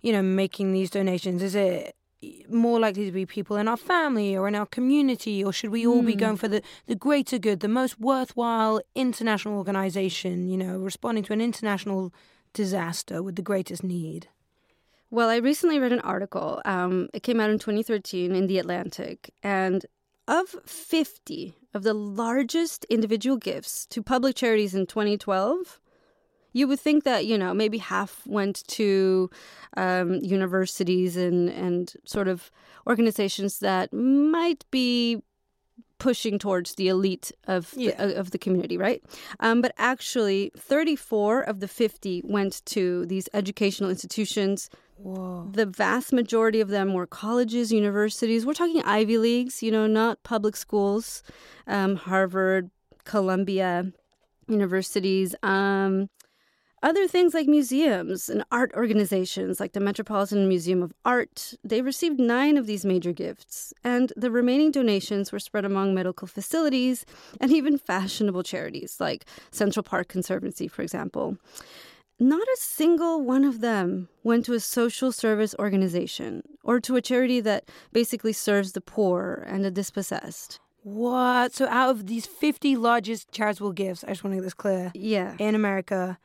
you 0.00 0.12
know, 0.12 0.22
making 0.22 0.72
these 0.72 0.90
donations? 0.90 1.42
Is 1.42 1.54
it 1.54 1.94
more 2.48 2.80
likely 2.80 3.04
to 3.04 3.12
be 3.12 3.26
people 3.26 3.56
in 3.56 3.68
our 3.68 3.76
family 3.76 4.36
or 4.36 4.48
in 4.48 4.54
our 4.54 4.66
community, 4.66 5.44
or 5.44 5.52
should 5.52 5.70
we 5.70 5.86
all 5.86 6.02
mm. 6.02 6.06
be 6.06 6.12
hmm. 6.12 6.18
going 6.18 6.36
for 6.36 6.48
the, 6.48 6.62
the 6.86 6.94
greater 6.94 7.38
good, 7.38 7.60
the 7.60 7.68
most 7.68 8.00
worthwhile 8.00 8.80
international 8.94 9.58
organization, 9.58 10.48
you 10.48 10.56
know, 10.56 10.78
responding 10.78 11.24
to 11.24 11.32
an 11.32 11.40
international 11.40 12.12
disaster 12.54 13.22
with 13.22 13.36
the 13.36 13.42
greatest 13.42 13.84
need? 13.84 14.28
Well, 15.16 15.30
I 15.30 15.36
recently 15.36 15.78
read 15.78 15.94
an 15.94 16.00
article. 16.00 16.60
Um, 16.66 17.08
it 17.14 17.22
came 17.22 17.40
out 17.40 17.48
in 17.48 17.58
2013 17.58 18.34
in 18.34 18.48
The 18.48 18.58
Atlantic, 18.58 19.32
and 19.42 19.86
of 20.28 20.54
50 20.66 21.54
of 21.72 21.84
the 21.84 21.94
largest 21.94 22.84
individual 22.90 23.38
gifts 23.38 23.86
to 23.86 24.02
public 24.02 24.36
charities 24.36 24.74
in 24.74 24.84
2012, 24.84 25.80
you 26.52 26.68
would 26.68 26.78
think 26.78 27.04
that, 27.04 27.24
you 27.24 27.38
know, 27.38 27.54
maybe 27.54 27.78
half 27.78 28.26
went 28.26 28.62
to 28.68 29.30
um, 29.78 30.16
universities 30.16 31.16
and, 31.16 31.48
and 31.48 31.94
sort 32.04 32.28
of 32.28 32.50
organizations 32.86 33.60
that 33.60 33.94
might 33.94 34.66
be 34.70 35.22
pushing 35.98 36.38
towards 36.38 36.74
the 36.74 36.88
elite 36.88 37.32
of 37.46 37.70
the, 37.72 37.84
yeah. 37.84 38.02
of 38.02 38.30
the 38.30 38.38
community, 38.38 38.76
right? 38.76 39.02
Um, 39.40 39.60
but 39.62 39.72
actually, 39.78 40.52
34 40.56 41.42
of 41.42 41.60
the 41.60 41.68
50 41.68 42.22
went 42.24 42.64
to 42.66 43.06
these 43.06 43.28
educational 43.32 43.90
institutions 43.90 44.70
Whoa. 44.98 45.50
The 45.52 45.66
vast 45.66 46.12
majority 46.12 46.60
of 46.60 46.68
them 46.68 46.94
were 46.94 47.06
colleges, 47.06 47.70
universities. 47.70 48.46
We're 48.46 48.54
talking 48.54 48.82
Ivy 48.82 49.18
Leagues, 49.18 49.62
you 49.62 49.70
know, 49.70 49.86
not 49.86 50.22
public 50.22 50.56
schools, 50.56 51.22
um, 51.66 51.96
Harvard, 51.96 52.70
Columbia 53.04 53.92
universities. 54.48 55.34
Um, 55.42 56.08
other 56.82 57.08
things 57.08 57.32
like 57.34 57.46
museums 57.46 58.28
and 58.28 58.44
art 58.52 58.70
organizations 58.74 59.58
like 59.58 59.72
the 59.72 59.80
Metropolitan 59.80 60.48
Museum 60.48 60.82
of 60.82 60.92
Art, 61.04 61.54
they 61.64 61.80
received 61.82 62.20
nine 62.20 62.56
of 62.56 62.66
these 62.66 62.84
major 62.84 63.12
gifts, 63.12 63.72
and 63.82 64.12
the 64.16 64.30
remaining 64.30 64.70
donations 64.70 65.32
were 65.32 65.38
spread 65.38 65.64
among 65.64 65.94
medical 65.94 66.28
facilities 66.28 67.06
and 67.40 67.50
even 67.50 67.78
fashionable 67.78 68.42
charities 68.42 68.98
like 69.00 69.24
Central 69.50 69.82
Park 69.82 70.08
Conservancy, 70.08 70.68
for 70.68 70.82
example. 70.82 71.38
Not 72.18 72.42
a 72.48 72.56
single 72.58 73.22
one 73.22 73.44
of 73.44 73.60
them 73.60 74.08
went 74.22 74.46
to 74.46 74.54
a 74.54 74.60
social 74.60 75.12
service 75.12 75.54
organization 75.58 76.42
or 76.62 76.80
to 76.80 76.96
a 76.96 77.02
charity 77.02 77.40
that 77.40 77.70
basically 77.92 78.32
serves 78.32 78.72
the 78.72 78.80
poor 78.80 79.44
and 79.46 79.64
the 79.64 79.70
dispossessed. 79.70 80.58
What? 80.82 81.52
So, 81.52 81.66
out 81.66 81.90
of 81.90 82.06
these 82.06 82.26
50 82.26 82.76
largest 82.76 83.32
charitable 83.32 83.72
gifts, 83.72 84.04
I 84.04 84.08
just 84.08 84.24
want 84.24 84.32
to 84.32 84.36
get 84.36 84.44
this 84.44 84.54
clear. 84.54 84.92
Yeah. 84.94 85.34
In 85.38 85.54
America 85.54 86.16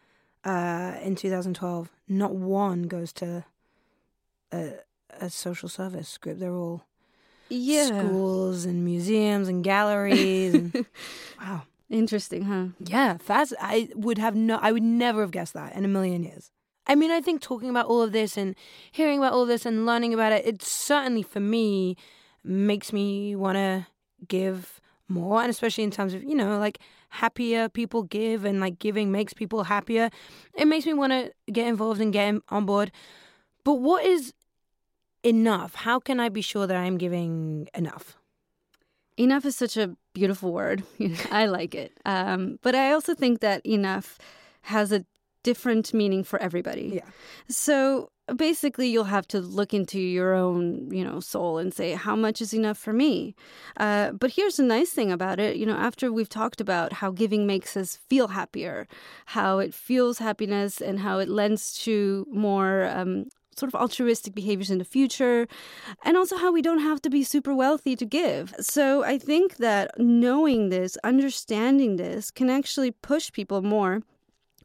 uh, 0.44 0.96
in 1.02 1.16
2012, 1.16 1.90
not 2.08 2.36
one 2.36 2.84
goes 2.84 3.14
to 3.14 3.46
a, 4.52 4.74
a 5.20 5.30
social 5.30 5.70
service 5.70 6.18
group. 6.18 6.40
They're 6.40 6.56
all 6.56 6.86
yeah. 7.50 7.86
schools 7.86 8.66
and 8.66 8.84
museums 8.86 9.48
and 9.48 9.64
galleries. 9.64 10.54
and, 10.54 10.86
wow. 11.42 11.64
Interesting, 11.90 12.44
huh? 12.44 12.68
Yeah, 12.80 13.18
fast. 13.18 13.54
I 13.60 13.90
would 13.96 14.18
have 14.18 14.34
no. 14.34 14.58
I 14.62 14.72
would 14.72 14.84
never 14.84 15.20
have 15.22 15.32
guessed 15.32 15.54
that 15.56 15.76
in 15.76 15.84
a 15.84 15.90
million 15.90 16.24
years. 16.24 16.50
I 16.88 16.96
mean, 16.96 17.12
I 17.12 17.20
think 17.20 17.42
talking 17.42 17.70
about 17.70 17.88
all 17.88 18.02
of 18.02 18.14
this 18.14 18.38
and 18.38 18.56
hearing 18.92 19.20
about 19.20 19.34
all 19.34 19.46
this 19.46 19.66
and 19.66 19.86
learning 19.86 20.14
about 20.14 20.32
it, 20.32 20.46
it 20.46 20.62
certainly 20.62 21.22
for 21.22 21.42
me 21.42 21.98
makes 22.44 22.94
me 22.94 23.36
want 23.36 23.58
to 23.58 23.88
give 24.28 24.80
more. 25.10 25.42
And 25.42 25.50
especially 25.50 25.84
in 25.84 25.92
terms 25.92 26.14
of, 26.14 26.24
you 26.24 26.34
know, 26.34 26.58
like 26.60 26.80
happier 27.12 27.68
people 27.68 28.04
give 28.04 28.46
and 28.46 28.60
like 28.60 28.80
giving 28.80 29.12
makes 29.12 29.34
people 29.34 29.66
happier. 29.66 30.10
It 30.56 30.66
makes 30.66 30.86
me 30.86 30.94
want 30.94 31.12
to 31.12 31.32
get 31.52 31.68
involved 31.68 32.02
and 32.02 32.12
get 32.12 32.36
on 32.50 32.66
board. 32.66 32.92
But 33.64 33.76
what 33.76 34.06
is 34.06 34.34
enough? 35.24 35.76
How 35.76 36.00
can 36.00 36.20
I 36.20 36.30
be 36.30 36.42
sure 36.42 36.66
that 36.66 36.78
I'm 36.78 36.98
giving 36.98 37.68
enough? 37.76 38.18
Enough 39.18 39.46
is 39.46 39.56
such 39.56 39.76
a 39.78 39.96
beautiful 40.14 40.54
word. 40.54 40.84
I 41.32 41.46
like 41.46 41.76
it. 41.76 41.92
Um, 42.06 42.58
but 42.62 42.76
I 42.76 42.94
also 42.94 43.14
think 43.14 43.42
that 43.42 43.64
enough 43.66 44.18
has 44.64 44.92
a 44.92 45.06
different 45.44 45.94
meaning 45.94 46.24
for 46.24 46.40
everybody. 46.42 46.92
Yeah. 46.96 47.06
So 47.48 48.10
basically 48.36 48.88
you'll 48.88 49.04
have 49.04 49.28
to 49.28 49.40
look 49.40 49.74
into 49.74 50.00
your 50.00 50.34
own 50.34 50.90
you 50.92 51.04
know 51.04 51.20
soul 51.20 51.58
and 51.58 51.74
say 51.74 51.92
how 51.94 52.16
much 52.16 52.42
is 52.42 52.54
enough 52.54 52.78
for 52.78 52.94
me 52.94 53.36
uh, 53.78 54.12
but 54.12 54.32
here's 54.32 54.58
the 54.58 54.64
nice 54.64 54.92
thing 54.92 55.12
about 55.12 55.40
it 55.40 55.58
you 55.58 55.66
know 55.66 55.76
after 55.76 56.12
we've 56.12 56.30
talked 56.30 56.62
about 56.62 56.94
how 56.94 57.12
giving 57.12 57.46
makes 57.46 57.76
us 57.76 57.98
feel 58.08 58.30
happier 58.30 58.88
how 59.26 59.60
it 59.60 59.74
fuels 59.74 60.20
happiness 60.20 60.80
and 60.80 61.00
how 61.00 61.20
it 61.20 61.28
lends 61.28 61.78
to 61.78 62.26
more 62.32 62.86
um, 62.96 63.26
sort 63.58 63.74
of 63.74 63.80
altruistic 63.80 64.34
behaviors 64.34 64.72
in 64.72 64.78
the 64.78 64.86
future, 64.86 65.48
and 66.04 66.18
also 66.18 66.38
how 66.38 66.52
we 66.52 66.62
don't 66.62 66.80
have 66.80 67.02
to 67.02 67.10
be 67.10 67.24
super 67.24 67.54
wealthy 67.54 67.96
to 67.96 68.06
give. 68.06 68.54
So 68.60 69.04
I 69.04 69.18
think 69.18 69.58
that 69.58 69.92
knowing 69.98 70.70
this, 70.70 70.98
understanding 71.04 71.98
this, 71.98 72.32
can 72.32 72.50
actually 72.50 72.92
push 72.92 73.32
people 73.32 73.62
more 73.62 74.02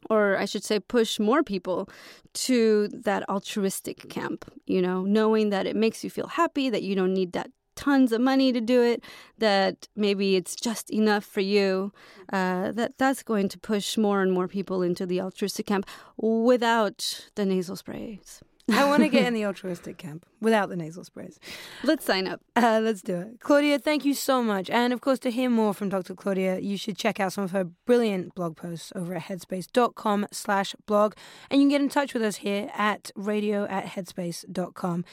or 0.09 0.37
I 0.37 0.45
should 0.45 0.63
say, 0.63 0.79
push 0.79 1.19
more 1.19 1.43
people 1.43 1.89
to 2.33 2.87
that 2.89 3.27
altruistic 3.29 4.09
camp, 4.09 4.45
you 4.65 4.81
know, 4.81 5.03
knowing 5.03 5.49
that 5.49 5.65
it 5.65 5.75
makes 5.75 6.03
you 6.03 6.09
feel 6.09 6.27
happy, 6.27 6.69
that 6.69 6.83
you 6.83 6.95
don't 6.95 7.13
need 7.13 7.33
that 7.33 7.49
tons 7.75 8.11
of 8.11 8.19
money 8.19 8.51
to 8.51 8.59
do 8.59 8.81
it, 8.81 9.03
that 9.37 9.87
maybe 9.95 10.35
it's 10.35 10.55
just 10.55 10.89
enough 10.89 11.23
for 11.23 11.41
you, 11.41 11.93
uh, 12.33 12.71
that 12.71 12.97
that's 12.97 13.23
going 13.23 13.47
to 13.49 13.59
push 13.59 13.97
more 13.97 14.21
and 14.21 14.33
more 14.33 14.47
people 14.47 14.81
into 14.81 15.05
the 15.05 15.21
altruistic 15.21 15.67
camp 15.67 15.85
without 16.17 17.29
the 17.35 17.45
nasal 17.45 17.75
sprays. 17.75 18.41
I 18.69 18.85
want 18.85 19.03
to 19.03 19.09
get 19.09 19.25
in 19.27 19.33
the 19.33 19.45
altruistic 19.45 19.97
camp 19.97 20.25
without 20.41 20.69
the 20.69 20.75
nasal 20.75 21.03
sprays. 21.03 21.39
Let's 21.83 22.05
sign 22.05 22.27
up. 22.27 22.41
Uh, 22.55 22.79
let's 22.83 23.01
do 23.01 23.15
it. 23.17 23.39
Claudia, 23.39 23.79
thank 23.79 24.05
you 24.05 24.13
so 24.13 24.43
much. 24.43 24.69
And 24.69 24.93
of 24.93 25.01
course, 25.01 25.19
to 25.19 25.31
hear 25.31 25.49
more 25.49 25.73
from 25.73 25.89
Dr. 25.89 26.15
Claudia, 26.15 26.59
you 26.59 26.77
should 26.77 26.97
check 26.97 27.19
out 27.19 27.33
some 27.33 27.43
of 27.43 27.51
her 27.51 27.63
brilliant 27.63 28.35
blog 28.35 28.57
posts 28.57 28.91
over 28.95 29.15
at 29.15 29.23
headspace.com 29.23 30.27
slash 30.31 30.75
blog. 30.85 31.13
And 31.49 31.61
you 31.61 31.65
can 31.65 31.69
get 31.69 31.81
in 31.81 31.89
touch 31.89 32.13
with 32.13 32.23
us 32.23 32.37
here 32.37 32.69
at 32.75 33.11
radio 33.15 33.65
at 33.65 33.85
headspace.com. 33.85 35.05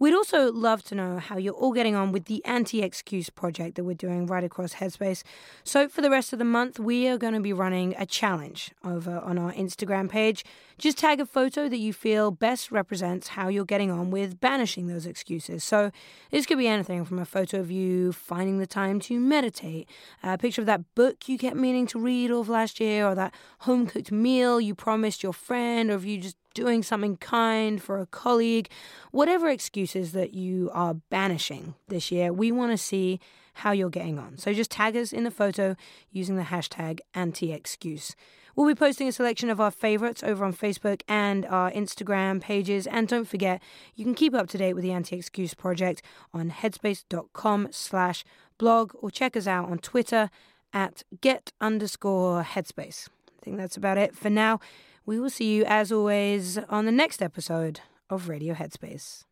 We'd 0.00 0.14
also 0.14 0.50
love 0.50 0.82
to 0.84 0.94
know 0.94 1.18
how 1.18 1.36
you're 1.36 1.52
all 1.52 1.74
getting 1.74 1.94
on 1.94 2.10
with 2.10 2.24
the 2.24 2.42
anti 2.46 2.80
excuse 2.80 3.28
project 3.28 3.74
that 3.76 3.84
we're 3.84 3.92
doing 3.94 4.24
right 4.24 4.42
across 4.42 4.72
Headspace. 4.72 5.22
So, 5.62 5.88
for 5.90 6.00
the 6.00 6.08
rest 6.08 6.32
of 6.32 6.38
the 6.38 6.44
month, 6.46 6.78
we 6.78 7.06
are 7.06 7.18
going 7.18 7.34
to 7.34 7.40
be 7.40 7.52
running 7.52 7.94
a 7.98 8.06
challenge 8.06 8.70
over 8.82 9.18
on 9.18 9.36
our 9.36 9.52
Instagram 9.52 10.08
page. 10.08 10.42
Just 10.78 10.96
tag 10.96 11.20
a 11.20 11.26
photo 11.26 11.68
that 11.68 11.76
you 11.76 11.92
feel 11.92 12.30
best 12.30 12.72
represents 12.72 13.28
how 13.28 13.48
you're 13.48 13.66
getting 13.66 13.90
on 13.90 14.10
with 14.10 14.40
banishing 14.40 14.86
those 14.86 15.04
excuses. 15.04 15.64
So, 15.64 15.90
this 16.30 16.46
could 16.46 16.56
be 16.56 16.66
anything 16.66 17.04
from 17.04 17.18
a 17.18 17.26
photo 17.26 17.60
of 17.60 17.70
you 17.70 18.12
finding 18.12 18.58
the 18.58 18.66
time 18.66 19.00
to 19.00 19.20
meditate, 19.20 19.86
a 20.22 20.38
picture 20.38 20.62
of 20.62 20.66
that 20.66 20.94
book 20.94 21.28
you 21.28 21.36
kept 21.36 21.56
meaning 21.56 21.86
to 21.88 22.00
read 22.00 22.30
all 22.30 22.40
of 22.40 22.48
last 22.48 22.80
year, 22.80 23.06
or 23.06 23.14
that 23.16 23.34
home 23.60 23.86
cooked 23.86 24.10
meal 24.10 24.62
you 24.62 24.74
promised 24.74 25.22
your 25.22 25.34
friend, 25.34 25.90
or 25.90 25.96
if 25.96 26.06
you 26.06 26.16
just 26.16 26.36
doing 26.54 26.82
something 26.82 27.16
kind 27.16 27.82
for 27.82 28.00
a 28.00 28.06
colleague, 28.06 28.68
whatever 29.10 29.48
excuses 29.48 30.12
that 30.12 30.34
you 30.34 30.70
are 30.72 30.94
banishing 30.94 31.74
this 31.88 32.10
year, 32.10 32.32
we 32.32 32.50
want 32.52 32.72
to 32.72 32.78
see 32.78 33.20
how 33.54 33.72
you're 33.72 33.90
getting 33.90 34.18
on. 34.18 34.38
So 34.38 34.52
just 34.52 34.70
tag 34.70 34.96
us 34.96 35.12
in 35.12 35.24
the 35.24 35.30
photo 35.30 35.76
using 36.10 36.36
the 36.36 36.44
hashtag 36.44 37.00
anti-excuse. 37.14 38.16
We'll 38.56 38.66
be 38.66 38.74
posting 38.74 39.08
a 39.08 39.12
selection 39.12 39.48
of 39.48 39.60
our 39.60 39.70
favorites 39.70 40.22
over 40.22 40.44
on 40.44 40.52
Facebook 40.52 41.02
and 41.08 41.46
our 41.46 41.70
Instagram 41.70 42.40
pages. 42.40 42.86
And 42.86 43.06
don't 43.06 43.28
forget, 43.28 43.62
you 43.94 44.04
can 44.04 44.14
keep 44.14 44.34
up 44.34 44.48
to 44.48 44.58
date 44.58 44.74
with 44.74 44.82
the 44.82 44.92
Anti-Excuse 44.92 45.54
Project 45.54 46.02
on 46.34 46.50
headspace.com 46.50 47.68
slash 47.70 48.24
blog 48.58 48.92
or 49.00 49.10
check 49.10 49.36
us 49.36 49.46
out 49.46 49.70
on 49.70 49.78
Twitter 49.78 50.30
at 50.72 51.02
get 51.20 51.52
underscore 51.60 52.42
headspace. 52.42 53.08
I 53.28 53.44
think 53.44 53.56
that's 53.56 53.76
about 53.76 53.98
it 53.98 54.14
for 54.14 54.30
now. 54.30 54.60
We 55.06 55.18
will 55.18 55.30
see 55.30 55.54
you, 55.54 55.64
as 55.64 55.90
always, 55.90 56.58
on 56.68 56.84
the 56.86 56.92
next 56.92 57.22
episode 57.22 57.80
of 58.08 58.28
Radio 58.28 58.54
Headspace. 58.54 59.24